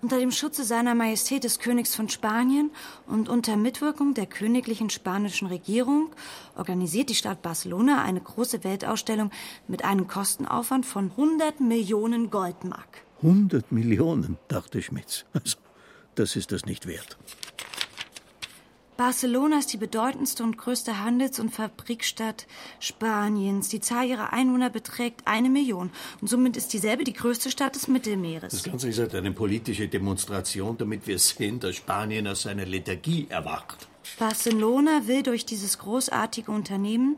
[0.00, 2.70] Unter dem Schutze seiner Majestät des Königs von Spanien
[3.06, 6.10] und unter Mitwirkung der königlichen spanischen Regierung
[6.56, 9.30] organisiert die Stadt Barcelona eine große Weltausstellung
[9.66, 13.04] mit einem Kostenaufwand von 100 Millionen Goldmark.
[13.22, 15.24] 100 Millionen, dachte Schmitz.
[15.32, 15.56] Also,
[16.16, 17.16] das ist das nicht wert.
[18.96, 22.46] Barcelona ist die bedeutendste und größte Handels- und Fabrikstadt
[22.78, 23.68] Spaniens.
[23.68, 27.88] Die Zahl ihrer Einwohner beträgt eine Million und somit ist dieselbe die größte Stadt des
[27.88, 28.52] Mittelmeeres.
[28.52, 33.26] Das Ganze ist halt eine politische Demonstration, damit wir sehen, dass Spanien aus seiner Lethargie
[33.28, 33.88] erwacht.
[34.18, 37.16] Barcelona will durch dieses großartige Unternehmen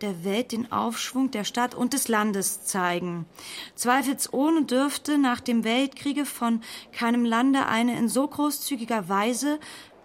[0.00, 3.26] der Welt den Aufschwung der Stadt und des Landes zeigen.
[3.74, 6.62] Zweifelsohne dürfte nach dem Weltkriege von
[6.92, 9.58] keinem Lande eine in so großzügiger Weise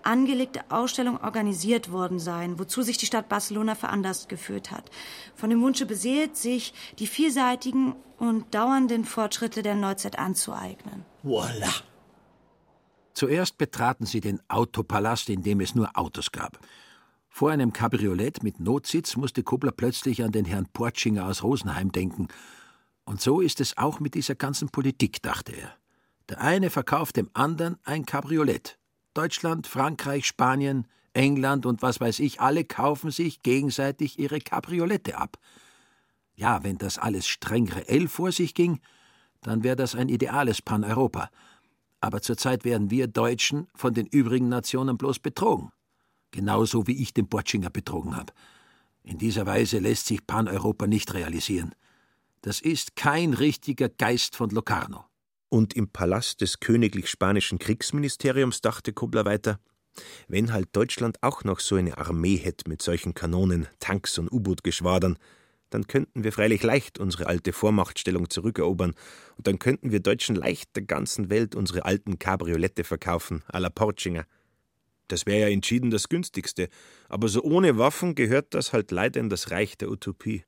[0.06, 4.90] angelegte Ausstellung organisiert worden sein, wozu sich die Stadt Barcelona veranlasst geführt hat.
[5.36, 11.06] Von dem Wunsche beseelt, sich die vielseitigen und dauernden Fortschritte der Neuzeit anzueignen.
[11.24, 11.74] Voila!
[13.14, 16.60] Zuerst betraten sie den Autopalast, in dem es nur Autos gab.
[17.30, 22.28] Vor einem Cabriolet mit Notsitz musste Kubler plötzlich an den Herrn Portschinger aus Rosenheim denken.
[23.06, 25.76] Und so ist es auch mit dieser ganzen Politik, dachte er.
[26.30, 28.78] Der eine verkauft dem anderen ein Cabriolet.
[29.14, 35.38] Deutschland, Frankreich, Spanien, England und was weiß ich, alle kaufen sich gegenseitig ihre Kabriolette ab.
[36.36, 38.80] Ja, wenn das alles streng reell vor sich ging,
[39.42, 41.30] dann wäre das ein ideales Pan-Europa.
[42.02, 45.72] Aber zurzeit werden wir Deutschen von den übrigen Nationen bloß betrogen.
[46.32, 48.34] Genauso wie ich den Bortschinger betrogen habe.
[49.04, 51.76] In dieser Weise lässt sich Pan-Europa nicht realisieren.
[52.42, 55.06] Das ist kein richtiger Geist von Locarno.
[55.54, 59.60] Und im Palast des königlich spanischen Kriegsministeriums dachte Kobler weiter,
[60.28, 65.16] wenn halt Deutschland auch noch so eine Armee hätte mit solchen Kanonen, Tanks und U-Boot-Geschwadern,
[65.70, 68.96] dann könnten wir freilich leicht unsere alte Vormachtstellung zurückerobern
[69.38, 73.70] und dann könnten wir Deutschen leicht der ganzen Welt unsere alten Kabriolette verkaufen, à la
[73.70, 74.26] Portschinger.
[75.08, 76.68] Das wäre ja entschieden das günstigste,
[77.10, 80.46] aber so ohne Waffen gehört das halt leider in das Reich der Utopie.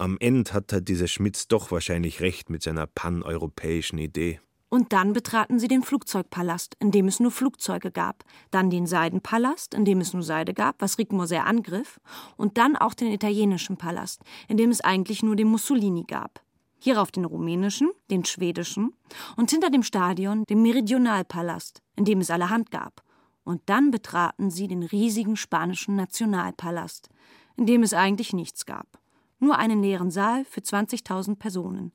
[0.00, 4.40] Am Ende hat halt dieser Schmitz doch wahrscheinlich recht mit seiner paneuropäischen Idee.
[4.70, 9.74] Und dann betraten sie den Flugzeugpalast, in dem es nur Flugzeuge gab, dann den Seidenpalast,
[9.74, 12.00] in dem es nur Seide gab, was Rigmor sehr angriff,
[12.38, 16.40] und dann auch den italienischen Palast, in dem es eigentlich nur den Mussolini gab.
[16.78, 18.94] Hierauf den rumänischen, den schwedischen
[19.36, 23.02] und hinter dem Stadion den Meridionalpalast, in dem es allerhand gab.
[23.44, 27.10] Und dann betraten sie den riesigen spanischen Nationalpalast,
[27.58, 28.99] in dem es eigentlich nichts gab.
[29.40, 31.92] Nur einen leeren Saal für 20.000 Personen.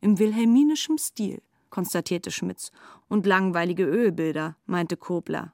[0.00, 2.70] Im wilhelminischen Stil, konstatierte Schmitz.
[3.08, 5.52] Und langweilige Ölbilder, meinte Kobler.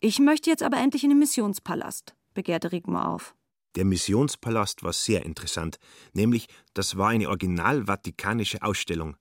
[0.00, 3.34] Ich möchte jetzt aber endlich in den Missionspalast, begehrte Rigmor auf.
[3.76, 5.78] Der Missionspalast war sehr interessant,
[6.12, 9.16] nämlich das war eine original vatikanische Ausstellung.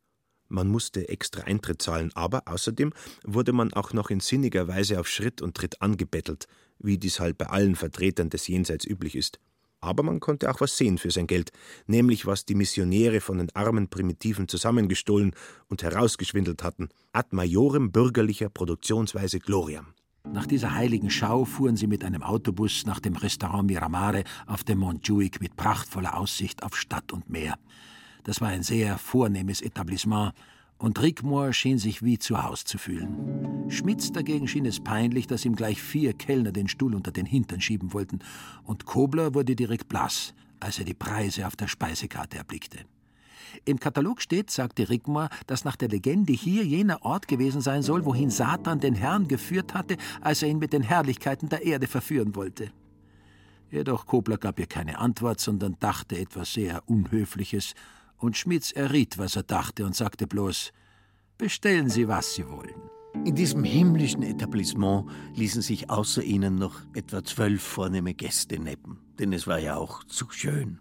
[0.47, 2.91] Man musste extra Eintritt zahlen, aber außerdem
[3.23, 6.47] wurde man auch noch in sinniger Weise auf Schritt und Tritt angebettelt,
[6.79, 9.39] wie dies halt bei allen Vertretern des Jenseits üblich ist.
[9.81, 11.51] Aber man konnte auch was sehen für sein Geld,
[11.87, 15.33] nämlich was die Missionäre von den armen Primitiven zusammengestohlen
[15.67, 19.93] und herausgeschwindelt hatten, ad majorem bürgerlicher Produktionsweise gloriam.
[20.31, 24.79] Nach dieser heiligen Schau fuhren sie mit einem Autobus nach dem Restaurant Miramare auf dem
[24.79, 27.57] Montjuic mit prachtvoller Aussicht auf Stadt und Meer.
[28.25, 30.33] Das war ein sehr vornehmes Etablissement,
[30.79, 33.69] und Rickmore schien sich wie zu Hause zu fühlen.
[33.69, 37.61] Schmitz dagegen schien es peinlich, dass ihm gleich vier Kellner den Stuhl unter den Hintern
[37.61, 38.19] schieben wollten,
[38.63, 42.79] und Kobler wurde direkt blass, als er die Preise auf der Speisekarte erblickte.
[43.65, 48.05] Im Katalog steht, sagte Rigmar, dass nach der Legende hier jener Ort gewesen sein soll,
[48.05, 52.35] wohin Satan den Herrn geführt hatte, als er ihn mit den Herrlichkeiten der Erde verführen
[52.35, 52.71] wollte.
[53.71, 57.75] Jedoch Kobler gab ihr keine Antwort, sondern dachte etwas sehr Unhöfliches,
[58.19, 60.71] und Schmitz erriet, was er dachte, und sagte bloß
[61.37, 62.89] Bestellen Sie, was Sie wollen.
[63.25, 69.33] In diesem himmlischen Etablissement ließen sich außer ihnen noch etwa zwölf vornehme Gäste neppen, denn
[69.33, 70.79] es war ja auch zu schön.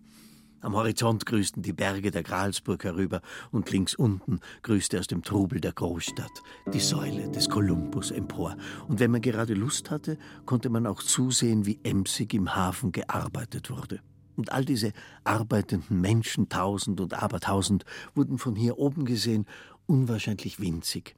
[0.61, 3.23] Am Horizont grüßten die Berge der Gralsburg herüber
[3.53, 8.57] und links unten grüßte aus dem Trubel der Großstadt die Säule des Kolumbus empor.
[8.89, 13.71] Und wenn man gerade Lust hatte, konnte man auch zusehen, wie emsig im Hafen gearbeitet
[13.71, 14.01] wurde.
[14.39, 14.93] Und all diese
[15.25, 19.47] arbeitenden Menschen, tausend und abertausend, wurden von hier oben gesehen
[19.87, 21.17] unwahrscheinlich winzig,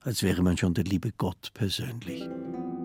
[0.00, 2.30] als wäre man schon der liebe Gott persönlich.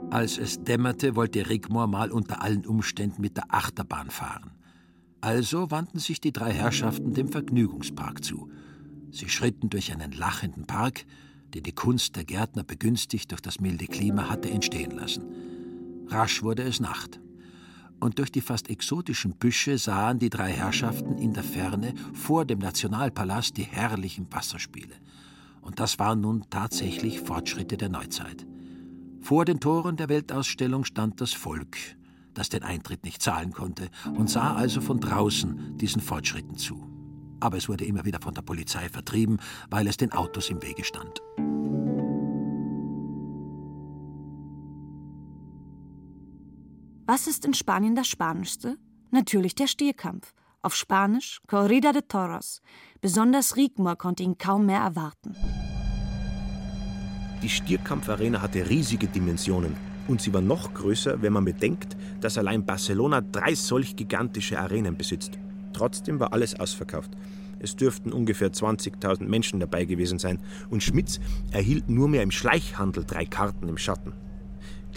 [0.10, 4.52] Als es dämmerte, wollte Rigmor mal unter allen Umständen mit der Achterbahn fahren.
[5.21, 8.52] Also wandten sich die drei Herrschaften dem Vergnügungspark zu.
[9.12, 11.06] Sie schritten durch einen lachenden Park,
[11.54, 15.23] den die Kunst der Gärtner begünstigt durch das milde Klima hatte entstehen lassen.
[16.08, 17.21] Rasch wurde es Nacht.
[18.00, 22.60] Und durch die fast exotischen Büsche sahen die drei Herrschaften in der Ferne vor dem
[22.60, 24.94] Nationalpalast die herrlichen Wasserspiele.
[25.62, 28.46] Und das waren nun tatsächlich Fortschritte der Neuzeit.
[29.20, 31.76] Vor den Toren der Weltausstellung stand das Volk,
[32.34, 36.88] das den Eintritt nicht zahlen konnte, und sah also von draußen diesen Fortschritten zu.
[37.40, 39.38] Aber es wurde immer wieder von der Polizei vertrieben,
[39.70, 41.22] weil es den Autos im Wege stand.
[47.10, 48.76] Was ist in Spanien das Spanischste?
[49.12, 50.34] Natürlich der Stierkampf.
[50.62, 52.62] Auf Spanisch Corrida de Toros.
[53.00, 55.34] Besonders Rigmor konnte ihn kaum mehr erwarten.
[57.41, 59.78] Die Stierkampfarena hatte riesige Dimensionen
[60.10, 64.98] und sie war noch größer, wenn man bedenkt, dass allein Barcelona drei solch gigantische Arenen
[64.98, 65.39] besitzt.
[65.72, 67.12] Trotzdem war alles ausverkauft.
[67.60, 70.39] Es dürften ungefähr 20.000 Menschen dabei gewesen sein
[70.70, 74.27] und Schmitz erhielt nur mehr im Schleichhandel drei Karten im Schatten.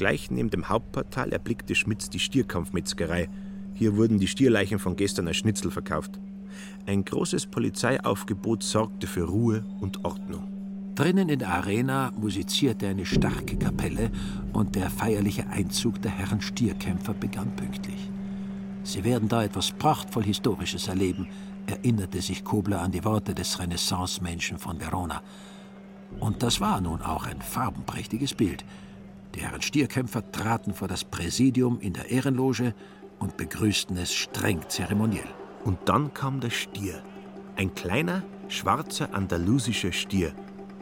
[0.00, 3.28] Gleich neben dem Hauptportal erblickte Schmitz die Stierkampfmetzgerei.
[3.74, 6.18] Hier wurden die Stierleichen von gestern als Schnitzel verkauft.
[6.86, 10.48] Ein großes Polizeiaufgebot sorgte für Ruhe und Ordnung.
[10.94, 14.10] Drinnen in der Arena musizierte eine starke Kapelle
[14.54, 18.10] und der feierliche Einzug der Herren Stierkämpfer begann pünktlich.
[18.82, 21.28] Sie werden da etwas prachtvoll Historisches erleben,
[21.66, 25.20] erinnerte sich Kobler an die Worte des Renaissance-Menschen von Verona.
[26.20, 28.64] Und das war nun auch ein farbenprächtiges Bild.
[29.34, 32.74] Die Herren Stierkämpfer traten vor das Präsidium in der Ehrenloge
[33.18, 35.28] und begrüßten es streng zeremoniell.
[35.64, 37.02] Und dann kam der Stier.
[37.56, 40.34] Ein kleiner, schwarzer andalusischer Stier,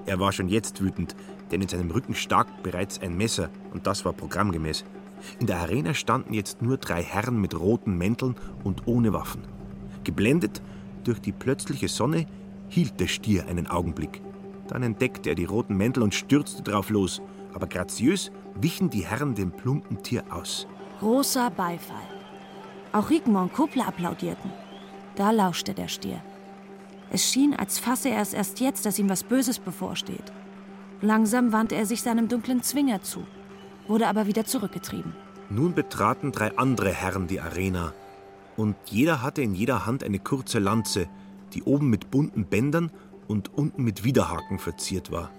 [0.08, 1.14] er war schon jetzt wütend,
[1.50, 4.86] denn in seinem Rücken stak bereits ein Messer und das war programmgemäß.
[5.38, 9.42] In der Arena standen jetzt nur drei Herren mit roten Mänteln und ohne Waffen.
[10.04, 10.62] Geblendet
[11.04, 12.24] durch die plötzliche Sonne
[12.70, 14.22] hielt der Stier einen Augenblick.
[14.66, 17.20] Dann entdeckte er die roten Mäntel und stürzte drauf los,
[17.52, 20.66] aber graziös wichen die Herren dem plumpen Tier aus.
[21.00, 21.96] Großer Beifall.
[22.92, 24.50] Auch Rigmor und Kuppler applaudierten.
[25.16, 26.22] Da lauschte der Stier.
[27.10, 30.32] Es schien, als fasse er es erst jetzt, dass ihm was Böses bevorsteht.
[31.00, 33.24] Langsam wandte er sich seinem dunklen Zwinger zu,
[33.86, 35.14] wurde aber wieder zurückgetrieben.
[35.50, 37.94] Nun betraten drei andere Herren die Arena.
[38.56, 41.08] Und jeder hatte in jeder Hand eine kurze Lanze,
[41.54, 42.90] die oben mit bunten Bändern
[43.28, 45.30] und unten mit Widerhaken verziert war.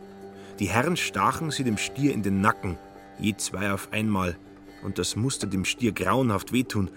[0.60, 2.78] Die Herren stachen sie dem Stier in den Nacken,
[3.20, 4.38] je zwei auf einmal,
[4.84, 6.90] und das musste dem Stier grauenhaft wehtun,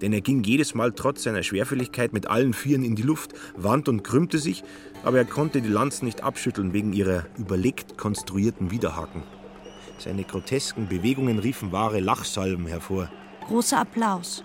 [0.00, 3.88] denn er ging jedes Mal trotz seiner Schwerfälligkeit mit allen Vieren in die Luft, wand
[3.88, 4.62] und krümmte sich,
[5.04, 9.22] aber er konnte die Lanzen nicht abschütteln wegen ihrer überlegt konstruierten Widerhaken.
[9.98, 13.10] Seine grotesken Bewegungen riefen wahre Lachsalben hervor.
[13.46, 14.44] Großer Applaus.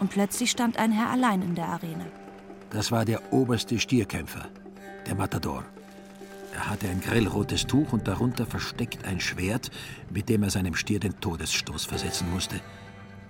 [0.00, 2.06] Und plötzlich stand ein Herr allein in der Arena.
[2.70, 4.48] Das war der oberste Stierkämpfer,
[5.06, 5.64] der Matador.
[6.54, 9.70] Er hatte ein grellrotes Tuch und darunter versteckt ein Schwert,
[10.10, 12.60] mit dem er seinem Stier den Todesstoß versetzen musste.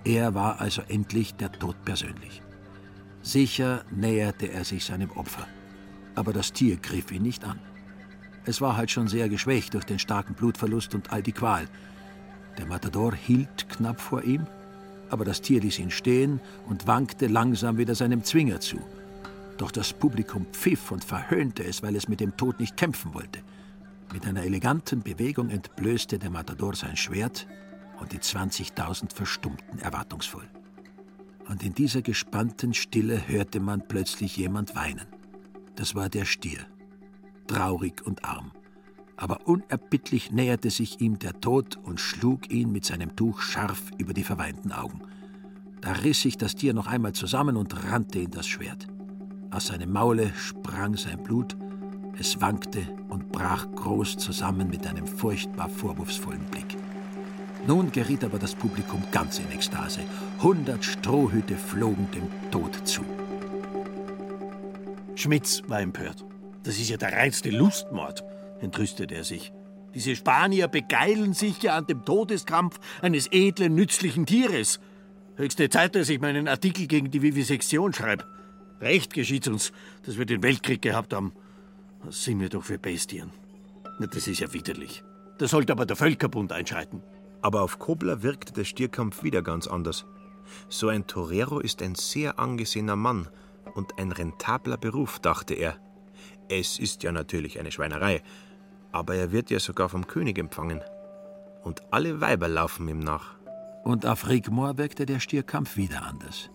[0.03, 2.41] Er war also endlich der Tod persönlich.
[3.21, 5.47] Sicher näherte er sich seinem Opfer.
[6.15, 7.59] Aber das Tier griff ihn nicht an.
[8.45, 11.67] Es war halt schon sehr geschwächt durch den starken Blutverlust und all die Qual.
[12.57, 14.47] Der Matador hielt knapp vor ihm,
[15.09, 18.79] aber das Tier ließ ihn stehen und wankte langsam wieder seinem Zwinger zu.
[19.59, 23.41] Doch das Publikum pfiff und verhöhnte es, weil es mit dem Tod nicht kämpfen wollte.
[24.13, 27.45] Mit einer eleganten Bewegung entblößte der Matador sein Schwert
[27.99, 30.47] und die 20.000 verstummten erwartungsvoll.
[31.49, 35.07] Und in dieser gespannten Stille hörte man plötzlich jemand weinen.
[35.75, 36.65] Das war der Stier,
[37.47, 38.51] traurig und arm.
[39.17, 44.13] Aber unerbittlich näherte sich ihm der Tod und schlug ihn mit seinem Tuch scharf über
[44.13, 45.01] die verweinten Augen.
[45.81, 48.87] Da riss sich das Tier noch einmal zusammen und rannte in das Schwert.
[49.51, 51.57] Aus seinem Maule sprang sein Blut,
[52.19, 56.77] es wankte und brach groß zusammen mit einem furchtbar vorwurfsvollen Blick.
[57.65, 60.01] Nun geriet aber das Publikum ganz in Ekstase.
[60.41, 63.01] Hundert Strohhüte flogen dem Tod zu.
[65.15, 66.23] Schmitz war empört.
[66.63, 68.23] Das ist ja der reinste Lustmord,
[68.61, 69.51] entrüstete er sich.
[69.95, 74.79] Diese Spanier begeilen sich ja an dem Todeskampf eines edlen, nützlichen Tieres.
[75.35, 78.25] Höchste Zeit, dass ich meinen Artikel gegen die Vivisektion schreibe.
[78.81, 79.71] Recht geschieht uns,
[80.05, 81.33] dass wir den Weltkrieg gehabt haben.
[82.03, 83.31] Was sind wir doch für Bestien?
[83.99, 85.03] Das ist ja widerlich.
[85.37, 87.01] Da sollte aber der Völkerbund einschreiten.
[87.41, 90.05] Aber auf Kobler wirkte der Stierkampf wieder ganz anders.
[90.67, 93.27] So ein Torero ist ein sehr angesehener Mann
[93.75, 95.77] und ein rentabler Beruf, dachte er.
[96.49, 98.23] Es ist ja natürlich eine Schweinerei,
[98.91, 100.81] aber er wird ja sogar vom König empfangen.
[101.63, 103.35] Und alle Weiber laufen ihm nach.
[103.83, 106.49] Und auf Rigmor wirkte der Stierkampf wieder anders.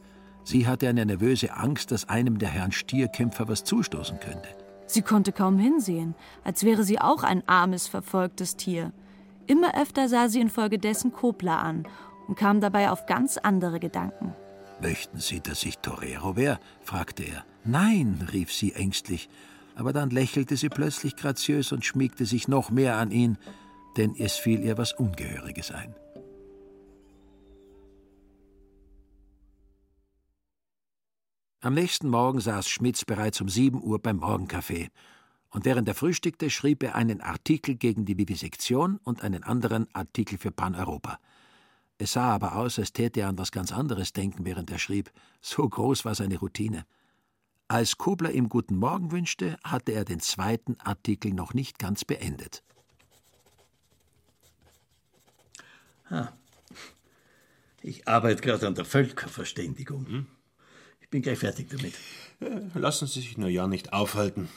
[0.45, 4.49] Sie hatte eine nervöse Angst, dass einem der Herrn Stierkämpfer was zustoßen könnte.
[4.87, 6.15] Sie konnte kaum hinsehen,
[6.45, 8.93] als wäre sie auch ein armes, verfolgtes Tier.
[9.47, 11.89] Immer öfter sah sie infolgedessen Kobler an
[12.29, 14.35] und kam dabei auf ganz andere Gedanken.
[14.81, 16.59] Möchten Sie, dass ich Torero wäre?
[16.83, 17.45] fragte er.
[17.65, 19.31] Nein, rief sie ängstlich,
[19.77, 23.39] aber dann lächelte sie plötzlich graziös und schmiegte sich noch mehr an ihn,
[23.97, 25.95] denn es fiel ihr was Ungehöriges ein.
[31.65, 34.91] Am nächsten Morgen saß Schmitz bereits um sieben Uhr beim Morgenkaffee.
[35.49, 40.37] Und während er frühstückte, schrieb er einen Artikel gegen die Vivisektion und einen anderen Artikel
[40.37, 41.19] für Pan-Europa.
[41.97, 45.11] Es sah aber aus, als täte er an was ganz anderes denken, während er schrieb.
[45.41, 46.85] So groß war seine Routine.
[47.67, 52.63] Als Kobler ihm guten Morgen wünschte, hatte er den zweiten Artikel noch nicht ganz beendet.
[56.11, 56.29] Ah.
[57.81, 60.07] Ich arbeite gerade an der Völkerverständigung.
[60.07, 60.27] Hm?
[61.15, 61.95] Bin gleich fertig damit.
[62.75, 64.49] Lassen Sie sich nur ja nicht aufhalten.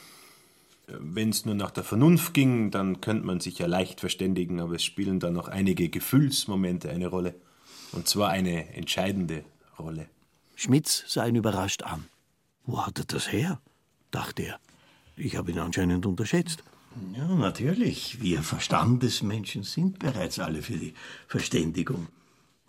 [0.88, 4.74] Wenn es nur nach der Vernunft ging, dann könnte man sich ja leicht verständigen, aber
[4.74, 7.36] es spielen da noch einige Gefühlsmomente eine Rolle.
[7.92, 9.44] Und zwar eine entscheidende
[9.78, 10.08] Rolle.
[10.56, 12.06] Schmitz sah ihn überrascht an.
[12.66, 13.60] Wo hat er das her?
[14.10, 14.58] dachte er.
[15.14, 16.64] Ich habe ihn anscheinend unterschätzt.
[17.14, 18.20] Ja, natürlich.
[18.20, 20.94] Wir Verstandesmenschen sind bereits alle für die
[21.28, 22.08] Verständigung.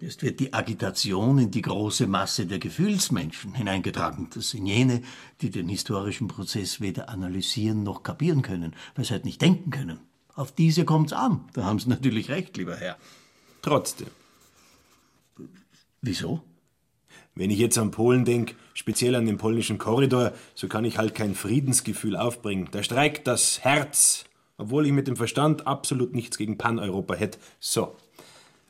[0.01, 4.29] Jetzt wird die Agitation in die große Masse der Gefühlsmenschen hineingetragen.
[4.33, 5.01] Das sind jene,
[5.41, 9.99] die den historischen Prozess weder analysieren noch kapieren können, weil sie halt nicht denken können.
[10.35, 11.49] Auf diese kommt's an.
[11.53, 12.97] Da haben Sie natürlich recht, lieber Herr.
[13.61, 14.07] Trotzdem.
[16.01, 16.41] Wieso?
[17.35, 21.13] Wenn ich jetzt an Polen denke, speziell an den polnischen Korridor, so kann ich halt
[21.13, 22.69] kein Friedensgefühl aufbringen.
[22.71, 24.23] Da streikt das Herz,
[24.57, 27.39] obwohl ich mit dem Verstand absolut nichts gegen Pan-Europa hätte.
[27.59, 27.97] So,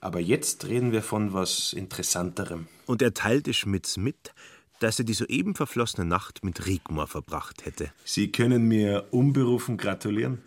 [0.01, 2.67] aber jetzt reden wir von was Interessanterem.
[2.85, 4.33] Und er teilte Schmitz mit,
[4.79, 7.91] dass er die soeben verflossene Nacht mit Rigmor verbracht hätte.
[8.05, 10.41] Sie können mir unberufen gratulieren.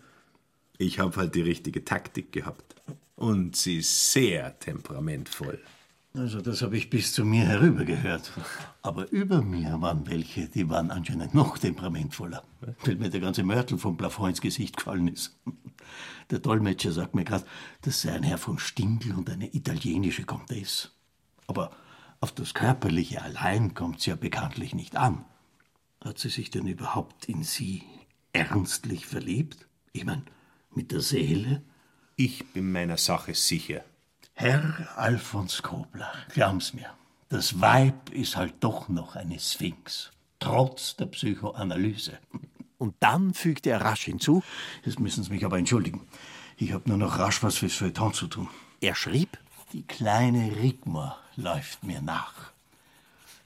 [0.79, 2.75] Ich habe halt die richtige Taktik gehabt.
[3.17, 5.61] Und sie ist sehr temperamentvoll.
[6.15, 8.33] Also das habe ich bis zu mir herübergehört.
[8.83, 12.45] Aber über mir waren welche, die waren anscheinend noch temperamentvoller.
[12.85, 15.39] Weil mir der ganze Mörtel vom Plafond ins Gesicht gefallen ist.
[16.31, 17.47] Der Dolmetscher sagt mir gerade,
[17.81, 20.89] das sei ein Herr von Stingl und eine italienische Comtesse.
[21.47, 21.71] Aber
[22.23, 25.25] Auf das Körperliche allein kommt sie ja bekanntlich nicht an.
[26.05, 27.83] Hat sie sich denn überhaupt in Sie
[28.33, 29.67] ernstlich verliebt?
[29.93, 30.23] Ich meine,
[30.73, 31.63] mit der Seele?
[32.15, 33.83] Ich bin meiner Sache sicher.
[34.35, 36.91] Herr Alfons Kobler, glauben's mir,
[37.29, 40.11] das Weib ist halt doch noch eine Sphinx,
[40.41, 42.19] trotz der Psychoanalyse.
[42.79, 44.43] Und dann fügte er rasch hinzu:
[44.85, 46.09] Jetzt müssen Sie mich aber entschuldigen.
[46.57, 48.49] Ich habe nur noch rasch was fürs Feuilleton zu tun.
[48.81, 49.39] Er schrieb:
[49.73, 52.53] Die kleine Rigmor läuft mir nach.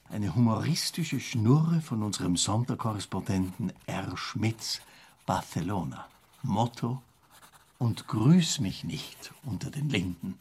[0.08, 4.16] Eine humoristische Schnurre von unserem Sonderkorrespondenten R.
[4.16, 4.80] Schmitz,
[5.26, 6.06] Barcelona.
[6.42, 7.02] Motto:
[7.76, 10.38] Und grüß mich nicht unter den Linden.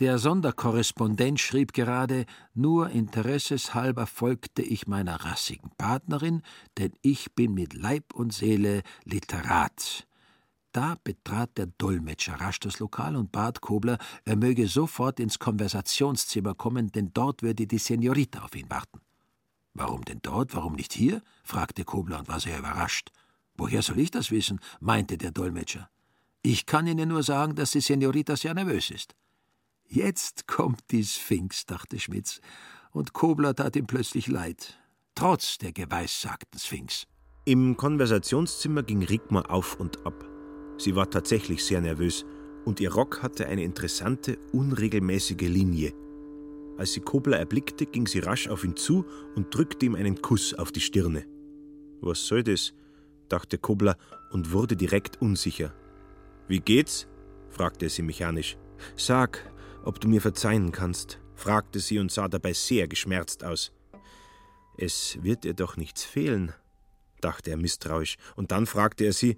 [0.00, 6.42] Der Sonderkorrespondent schrieb gerade, nur interesseshalber folgte ich meiner rassigen Partnerin,
[6.78, 10.07] denn ich bin mit Leib und Seele Literat.
[10.72, 16.54] Da betrat der Dolmetscher rasch das Lokal und bat Kobler, er möge sofort ins Konversationszimmer
[16.54, 19.00] kommen, denn dort würde die Senorita auf ihn warten.
[19.74, 21.22] Warum denn dort, warum nicht hier?
[21.42, 23.10] fragte Kobler und war sehr überrascht.
[23.56, 24.60] Woher soll ich das wissen?
[24.80, 25.88] meinte der Dolmetscher.
[26.42, 29.14] Ich kann Ihnen nur sagen, dass die Senorita sehr nervös ist.
[29.86, 32.40] Jetzt kommt die Sphinx, dachte Schmitz,
[32.90, 34.78] und Kobler tat ihm plötzlich leid,
[35.14, 37.06] trotz der geweissagten Sphinx.
[37.44, 40.27] Im Konversationszimmer ging Rigmar auf und ab.
[40.78, 42.24] Sie war tatsächlich sehr nervös
[42.64, 45.92] und ihr Rock hatte eine interessante, unregelmäßige Linie.
[46.78, 49.04] Als sie Kobler erblickte, ging sie rasch auf ihn zu
[49.34, 51.24] und drückte ihm einen Kuss auf die Stirne.
[52.00, 52.72] Was soll das?
[53.28, 53.96] dachte Kobler
[54.30, 55.74] und wurde direkt unsicher.
[56.46, 57.08] Wie geht's?
[57.50, 58.56] fragte sie mechanisch.
[58.96, 59.52] Sag,
[59.84, 63.72] ob du mir verzeihen kannst, fragte sie und sah dabei sehr geschmerzt aus.
[64.76, 66.52] Es wird ihr doch nichts fehlen,
[67.20, 69.36] dachte er misstrauisch, und dann fragte er sie,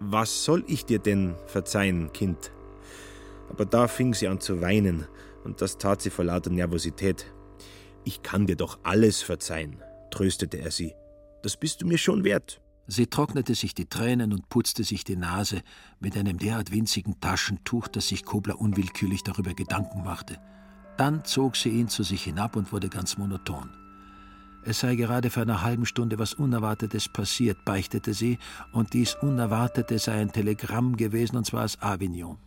[0.00, 2.52] was soll ich dir denn verzeihen, Kind?
[3.48, 5.06] Aber da fing sie an zu weinen,
[5.44, 7.26] und das tat sie vor lauter Nervosität.
[8.04, 10.94] Ich kann dir doch alles verzeihen, tröstete er sie.
[11.42, 12.60] Das bist du mir schon wert.
[12.86, 15.62] Sie trocknete sich die Tränen und putzte sich die Nase
[16.00, 20.38] mit einem derart winzigen Taschentuch, dass sich Kobler unwillkürlich darüber Gedanken machte.
[20.98, 23.83] Dann zog sie ihn zu sich hinab und wurde ganz monoton.
[24.66, 28.38] Es sei gerade vor einer halben Stunde was Unerwartetes passiert, beichtete sie,
[28.72, 32.38] und dies Unerwartete sei ein Telegramm gewesen, und zwar aus Avignon.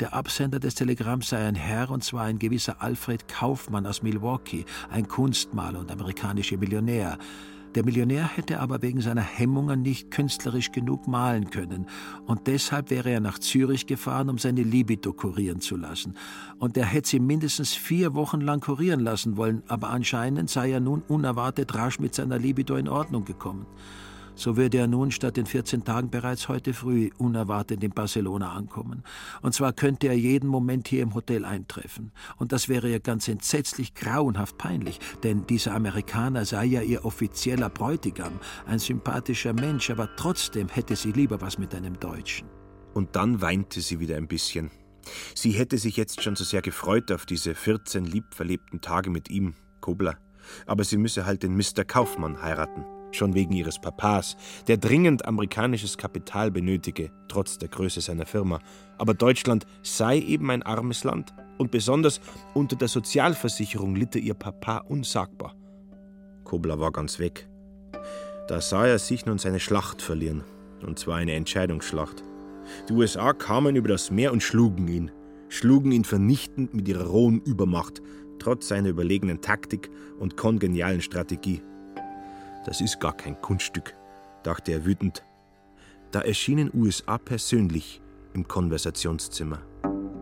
[0.00, 4.64] Der Absender des Telegramms sei ein Herr, und zwar ein gewisser Alfred Kaufmann aus Milwaukee,
[4.90, 7.18] ein Kunstmaler und amerikanischer Millionär.
[7.74, 11.86] Der Millionär hätte aber wegen seiner Hemmungen nicht künstlerisch genug malen können,
[12.26, 16.14] und deshalb wäre er nach Zürich gefahren, um seine Libido kurieren zu lassen.
[16.58, 20.80] Und er hätte sie mindestens vier Wochen lang kurieren lassen wollen, aber anscheinend sei er
[20.80, 23.66] nun unerwartet rasch mit seiner Libido in Ordnung gekommen.
[24.38, 29.02] So würde er nun statt in 14 Tagen bereits heute früh unerwartet in Barcelona ankommen.
[29.42, 32.12] Und zwar könnte er jeden Moment hier im Hotel eintreffen.
[32.36, 37.68] Und das wäre ihr ganz entsetzlich grauenhaft peinlich, denn dieser Amerikaner sei ja ihr offizieller
[37.68, 42.46] Bräutigam, ein sympathischer Mensch, aber trotzdem hätte sie lieber was mit einem Deutschen.
[42.94, 44.70] Und dann weinte sie wieder ein bisschen.
[45.34, 49.54] Sie hätte sich jetzt schon so sehr gefreut auf diese 14 liebverlebten Tage mit ihm,
[49.80, 50.16] Kobler.
[50.64, 51.84] Aber sie müsse halt den Mr.
[51.84, 54.36] Kaufmann heiraten schon wegen ihres Papas,
[54.66, 58.60] der dringend amerikanisches Kapital benötige, trotz der Größe seiner Firma.
[58.98, 62.20] Aber Deutschland sei eben ein armes Land und besonders
[62.54, 65.54] unter der Sozialversicherung litte ihr Papa unsagbar.
[66.44, 67.48] Kobler war ganz weg.
[68.48, 70.42] Da sah er sich nun seine Schlacht verlieren,
[70.86, 72.22] und zwar eine Entscheidungsschlacht.
[72.88, 75.10] Die USA kamen über das Meer und schlugen ihn,
[75.48, 78.00] schlugen ihn vernichtend mit ihrer rohen Übermacht,
[78.38, 81.62] trotz seiner überlegenen Taktik und kongenialen Strategie.
[82.68, 83.94] Das ist gar kein Kunststück,
[84.42, 85.24] dachte er wütend.
[86.10, 88.02] Da erschienen USA persönlich
[88.34, 89.62] im Konversationszimmer.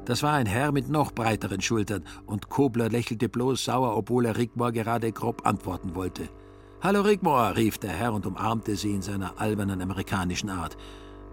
[0.04, 4.36] Das war ein Herr mit noch breiteren Schultern, und Kobler lächelte bloß sauer, obwohl er
[4.36, 6.28] Rigmor gerade grob antworten wollte.
[6.80, 10.76] Hallo Rigmor, rief der Herr und umarmte sie in seiner albernen amerikanischen Art.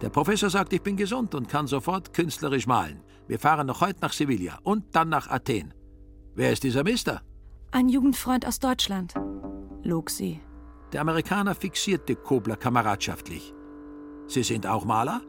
[0.02, 3.04] Der Professor sagt, ich bin gesund und kann sofort künstlerisch malen.
[3.28, 5.76] Wir fahren noch heute nach Sevilla und dann nach Athen.
[6.34, 7.22] Wer ist dieser Mister?
[7.70, 9.14] Ein Jugendfreund aus Deutschland,
[9.84, 10.42] log sie.
[10.94, 13.54] Der Amerikaner fixierte Kobler kameradschaftlich.
[14.28, 15.22] Sie sind auch Maler?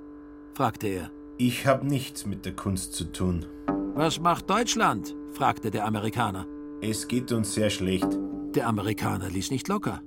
[0.52, 1.10] fragte er.
[1.38, 3.46] Ich habe nichts mit der Kunst zu tun.
[3.94, 5.16] Was macht Deutschland?
[5.32, 6.46] fragte der Amerikaner.
[6.82, 8.06] Es geht uns sehr schlecht.
[8.54, 10.02] Der Amerikaner ließ nicht locker.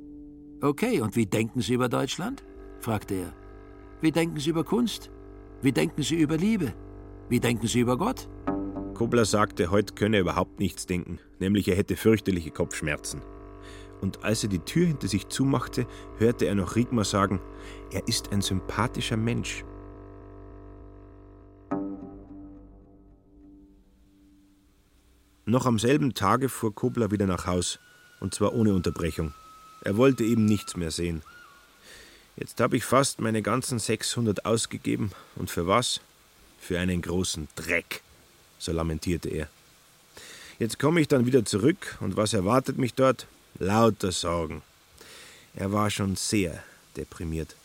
[0.62, 2.46] Okay, und wie denken Sie über Deutschland?
[2.80, 3.34] fragte er.
[4.00, 5.10] Wie denken Sie über Kunst?
[5.64, 6.74] Wie denken Sie über Liebe?
[7.30, 8.30] Wie denken Sie über Gott?
[8.94, 13.22] Kobler sagte, heute könne er überhaupt nichts denken, nämlich er hätte fürchterliche Kopfschmerzen.
[14.02, 15.88] Und als er die Tür hinter sich zumachte,
[16.18, 17.40] hörte er noch Rigmar sagen,
[17.92, 19.64] er ist ein sympathischer Mensch.
[25.46, 27.80] Noch am selben Tage fuhr Kobler wieder nach Haus,
[28.20, 29.34] und zwar ohne Unterbrechung.
[29.82, 31.22] Er wollte eben nichts mehr sehen.
[32.36, 35.12] Jetzt habe ich fast meine ganzen 600 ausgegeben.
[35.36, 36.02] Und für was?
[36.60, 38.02] Für einen großen Dreck,
[38.60, 39.48] so lamentierte er.
[40.60, 43.28] Jetzt komme ich dann wieder zurück, und was erwartet mich dort?
[43.60, 44.62] Lauter Sorgen.
[45.56, 46.64] Er war schon sehr
[46.96, 47.56] deprimiert.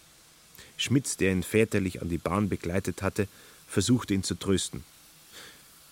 [0.79, 3.29] Schmitz, der ihn väterlich an die Bahn begleitet hatte,
[3.69, 4.85] versuchte ihn zu trösten.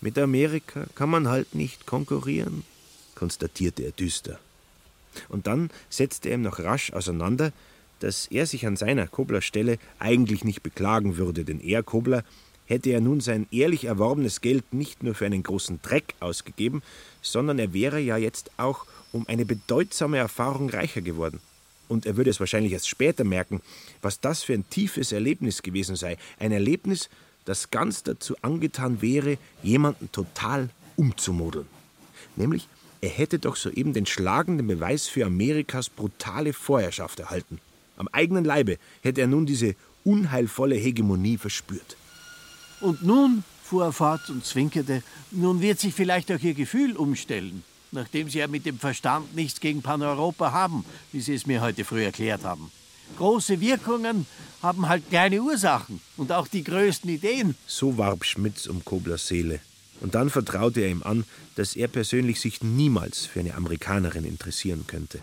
[0.01, 2.63] Mit Amerika kann man halt nicht konkurrieren,
[3.13, 4.39] konstatierte er düster.
[5.29, 7.53] Und dann setzte er ihm noch rasch auseinander,
[7.99, 12.23] dass er sich an seiner Kobler Stelle eigentlich nicht beklagen würde, denn er, Kobler,
[12.65, 16.81] hätte er nun sein ehrlich erworbenes Geld nicht nur für einen großen Dreck ausgegeben,
[17.21, 21.39] sondern er wäre ja jetzt auch um eine bedeutsame Erfahrung reicher geworden.
[21.87, 23.61] Und er würde es wahrscheinlich erst später merken,
[24.01, 26.17] was das für ein tiefes Erlebnis gewesen sei.
[26.39, 27.09] Ein Erlebnis,
[27.43, 31.67] das ganz dazu angetan wäre, jemanden total umzumodeln.
[32.35, 32.69] Nämlich,
[33.01, 37.59] er hätte doch soeben den schlagenden Beweis für Amerikas brutale Vorherrschaft erhalten.
[37.97, 41.97] Am eigenen Leibe hätte er nun diese unheilvolle Hegemonie verspürt.
[42.79, 47.63] Und nun, fuhr er fort und zwinkerte, nun wird sich vielleicht auch Ihr Gefühl umstellen,
[47.91, 51.85] nachdem Sie ja mit dem Verstand nichts gegen Paneuropa haben, wie Sie es mir heute
[51.85, 52.71] früh erklärt haben.
[53.17, 54.25] Große Wirkungen
[54.61, 57.55] haben halt kleine Ursachen und auch die größten Ideen.
[57.67, 59.59] So warb Schmitz um Koblers Seele.
[59.99, 61.25] Und dann vertraute er ihm an,
[61.55, 65.19] dass er persönlich sich niemals für eine Amerikanerin interessieren könnte.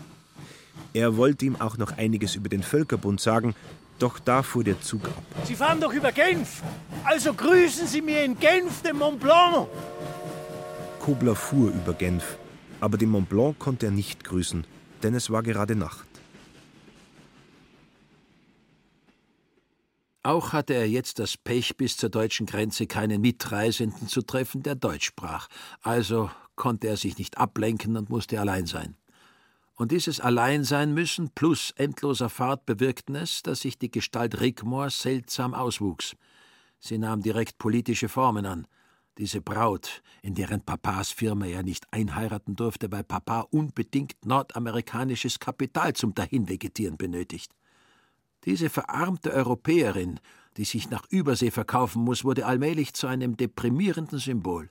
[0.93, 3.55] Er wollte ihm auch noch einiges über den Völkerbund sagen,
[3.99, 5.23] doch da fuhr der Zug ab.
[5.43, 6.63] Sie fahren doch über Genf.
[7.03, 9.67] Also grüßen Sie mir in Genf den Mont Blanc.
[10.99, 12.37] Kobler fuhr über Genf,
[12.81, 14.65] aber den Mont Blanc konnte er nicht grüßen,
[15.03, 16.07] denn es war gerade Nacht.
[20.21, 24.75] Auch hatte er jetzt das Pech, bis zur deutschen Grenze keinen Mitreisenden zu treffen, der
[24.75, 25.47] Deutsch sprach.
[25.81, 28.95] Also konnte er sich nicht ablenken und musste allein sein.
[29.75, 35.53] Und dieses Alleinsein müssen plus endloser Fahrt bewirkten es, dass sich die Gestalt Rigmor seltsam
[35.53, 36.17] auswuchs.
[36.79, 38.67] Sie nahm direkt politische Formen an.
[39.19, 45.91] Diese Braut, in deren Papas Firma er nicht einheiraten durfte, weil Papa unbedingt nordamerikanisches Kapital
[45.91, 47.51] zum Dahinvegetieren benötigt.
[48.45, 50.21] Diese verarmte Europäerin,
[50.55, 54.69] die sich nach Übersee verkaufen muss, wurde allmählich zu einem deprimierenden Symbol.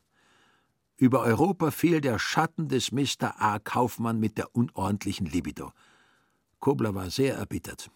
[0.96, 3.34] Über Europa fiel der Schatten des Mr.
[3.38, 3.58] A.
[3.58, 5.72] Kaufmann mit der unordentlichen Libido.
[6.58, 7.90] Kobler war sehr erbittert.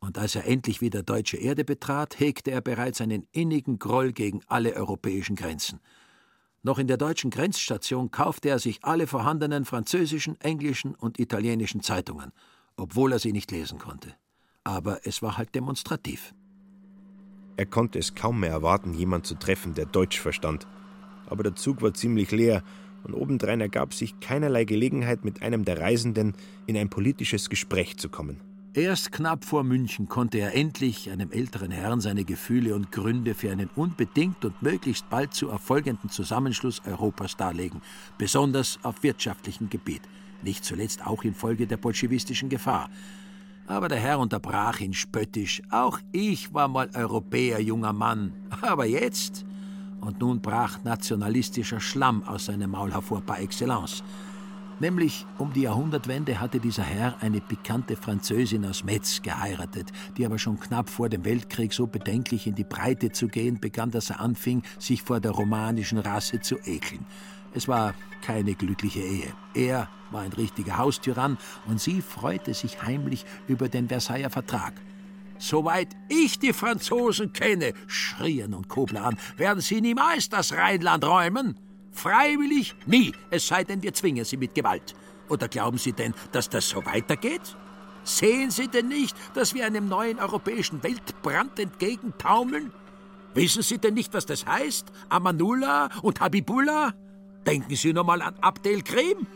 [0.00, 4.40] Und als er endlich wieder deutsche Erde betrat, hegte er bereits einen innigen Groll gegen
[4.46, 5.80] alle europäischen Grenzen.
[6.62, 12.32] Noch in der deutschen Grenzstation kaufte er sich alle vorhandenen französischen, englischen und italienischen Zeitungen,
[12.76, 14.14] obwohl er sie nicht lesen konnte
[14.64, 16.34] aber es war halt demonstrativ.
[17.56, 20.66] Er konnte es kaum mehr erwarten, jemand zu treffen, der Deutsch verstand.
[21.26, 22.62] Aber der Zug war ziemlich leer
[23.04, 26.34] und obendrein ergab sich keinerlei Gelegenheit, mit einem der Reisenden
[26.66, 28.40] in ein politisches Gespräch zu kommen.
[28.72, 33.50] Erst knapp vor München konnte er endlich einem älteren Herrn seine Gefühle und Gründe für
[33.50, 37.82] einen unbedingt und möglichst bald zu erfolgenden Zusammenschluss Europas darlegen,
[38.16, 40.02] besonders auf wirtschaftlichem Gebiet,
[40.42, 42.88] nicht zuletzt auch infolge der bolschewistischen Gefahr.
[43.66, 45.62] Aber der Herr unterbrach ihn spöttisch.
[45.70, 48.32] Auch ich war mal Europäer, junger Mann.
[48.62, 49.44] Aber jetzt?
[50.00, 54.04] Und nun brach nationalistischer Schlamm aus seinem Maul hervor par excellence.
[54.80, 60.38] Nämlich um die Jahrhundertwende hatte dieser Herr eine pikante Französin aus Metz geheiratet, die aber
[60.38, 64.20] schon knapp vor dem Weltkrieg so bedenklich in die Breite zu gehen begann, dass er
[64.20, 67.04] anfing, sich vor der romanischen Rasse zu ekeln.
[67.52, 69.32] Es war keine glückliche Ehe.
[69.52, 74.72] Er war ein richtiger Haustyrann und sie freute sich heimlich über den Versailler Vertrag.
[75.38, 81.58] Soweit ich die Franzosen kenne, schrien und Kobler an, werden sie niemals das Rheinland räumen.
[81.92, 84.94] Freiwillig nie, es sei denn, wir zwingen sie mit Gewalt.
[85.28, 87.56] Oder glauben Sie denn, dass das so weitergeht?
[88.02, 92.72] Sehen Sie denn nicht, dass wir einem neuen europäischen Weltbrand entgegentaumeln?
[93.34, 94.86] Wissen Sie denn nicht, was das heißt?
[95.08, 96.94] Amanullah und Habibullah?
[97.46, 99.26] Denken Sie nur mal an Abdel Krim.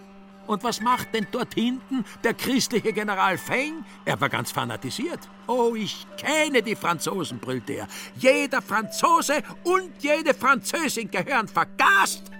[0.46, 3.84] Und was macht denn dort hinten der christliche General Feng?
[4.04, 5.20] Er war ganz fanatisiert.
[5.46, 7.88] Oh, ich kenne die Franzosen, brüllte er.
[8.16, 12.30] Jeder Franzose und jede Französin gehören vergast.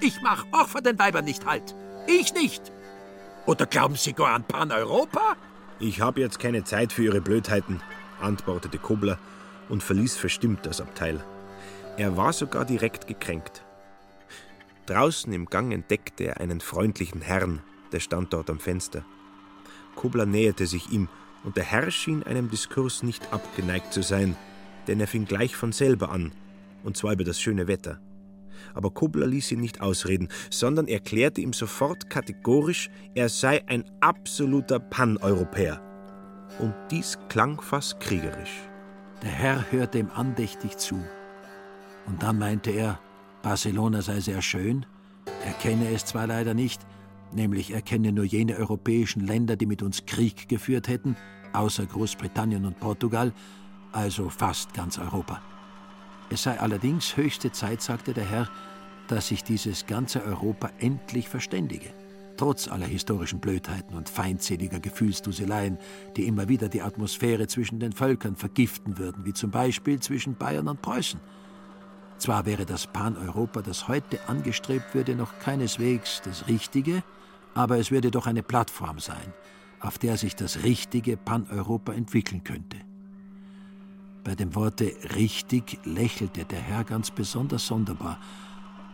[0.00, 1.74] Ich mach auch vor den Weibern nicht halt.
[2.06, 2.72] Ich nicht.
[3.46, 5.36] Oder glauben Sie gar an Pan-Europa?
[5.78, 7.80] Ich habe jetzt keine Zeit für Ihre Blödheiten,
[8.20, 9.18] antwortete Kobler
[9.68, 11.22] und verließ verstimmt das Abteil.
[11.96, 13.62] Er war sogar direkt gekränkt.
[14.86, 19.04] Draußen im Gang entdeckte er einen freundlichen Herrn, der stand dort am Fenster.
[19.94, 21.08] Kobler näherte sich ihm,
[21.42, 24.36] und der Herr schien einem Diskurs nicht abgeneigt zu sein,
[24.88, 26.32] denn er fing gleich von selber an,
[26.84, 28.00] und zwar über das schöne Wetter.
[28.76, 34.78] Aber Kobler ließ ihn nicht ausreden, sondern erklärte ihm sofort kategorisch, er sei ein absoluter
[34.78, 35.80] Paneuropäer.
[36.58, 38.60] Und dies klang fast kriegerisch.
[39.22, 41.02] Der Herr hörte ihm andächtig zu.
[42.06, 43.00] Und dann meinte er,
[43.42, 44.86] Barcelona sei sehr schön,
[45.44, 46.80] er kenne es zwar leider nicht,
[47.32, 51.16] nämlich er kenne nur jene europäischen Länder, die mit uns Krieg geführt hätten,
[51.52, 53.32] außer Großbritannien und Portugal,
[53.92, 55.40] also fast ganz Europa.
[56.28, 58.48] Es sei allerdings höchste Zeit, sagte der Herr,
[59.08, 61.90] dass sich dieses ganze Europa endlich verständige,
[62.36, 65.78] trotz aller historischen Blödheiten und feindseliger Gefühlsduseleien,
[66.16, 70.66] die immer wieder die Atmosphäre zwischen den Völkern vergiften würden, wie zum Beispiel zwischen Bayern
[70.68, 71.20] und Preußen.
[72.18, 77.04] Zwar wäre das Pan-Europa, das heute angestrebt würde, noch keineswegs das Richtige,
[77.54, 79.32] aber es würde doch eine Plattform sein,
[79.80, 82.78] auf der sich das richtige Pan-Europa entwickeln könnte.
[84.26, 88.18] Bei dem Worte richtig lächelte der Herr ganz besonders sonderbar,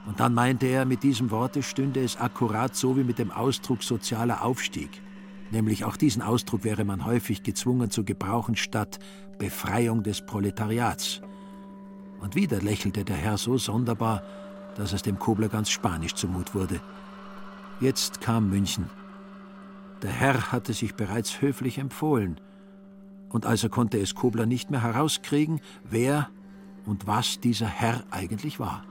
[0.04, 3.82] und dann meinte er, mit diesem Worte stünde es akkurat so wie mit dem Ausdruck
[3.82, 5.00] sozialer Aufstieg.
[5.50, 8.98] Nämlich auch diesen Ausdruck wäre man häufig gezwungen zu gebrauchen statt
[9.38, 11.22] Befreiung des Proletariats.
[12.20, 14.22] Und wieder lächelte der Herr so sonderbar,
[14.76, 16.78] dass es dem Kobler ganz spanisch zumut wurde.
[17.80, 18.90] Jetzt kam München.
[20.02, 22.38] Der Herr hatte sich bereits höflich empfohlen,
[23.32, 26.28] und also konnte es Kobler nicht mehr herauskriegen, wer
[26.84, 28.84] und was dieser Herr eigentlich war.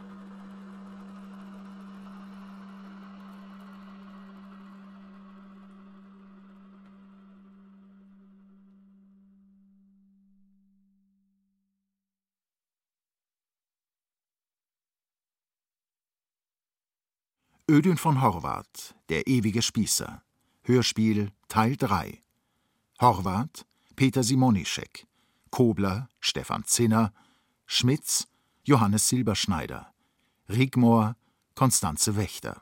[17.69, 20.21] Ödün von Horvath, Der ewige Spießer.
[20.63, 22.21] Hörspiel Teil 3.
[22.99, 23.65] Horvath,
[23.95, 25.07] Peter Simonischek.
[25.49, 27.13] Kobler, Stefan Zinner.
[27.65, 28.27] Schmitz,
[28.63, 29.93] Johannes Silberschneider.
[30.49, 31.15] Rigmor,
[31.55, 32.61] Konstanze Wächter.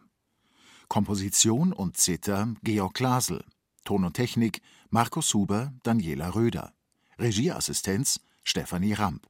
[0.88, 3.44] Komposition und Zither Georg Glasel.
[3.86, 6.74] Ton und Technik Markus Huber, Daniela Röder.
[7.18, 9.28] Regieassistenz Stefanie Ramp.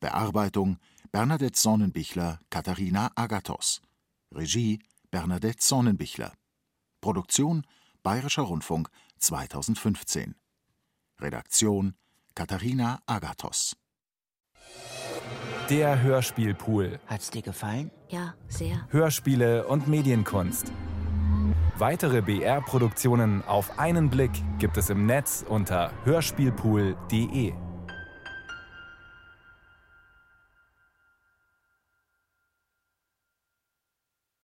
[0.00, 0.78] Bearbeitung
[1.10, 3.82] Bernadette Sonnenbichler, Katharina Agathos.
[4.32, 4.80] Regie
[5.10, 6.32] Bernadette Sonnenbichler.
[7.00, 7.66] Produktion
[8.02, 8.88] Bayerischer Rundfunk
[9.18, 10.34] 2015.
[11.22, 11.94] Redaktion
[12.34, 13.76] Katharina Agathos.
[15.70, 16.98] Der Hörspielpool.
[17.06, 17.90] Hat's dir gefallen?
[18.08, 18.86] Ja, sehr.
[18.90, 20.72] Hörspiele und Medienkunst.
[21.78, 27.54] Weitere BR-Produktionen auf einen Blick gibt es im Netz unter hörspielpool.de.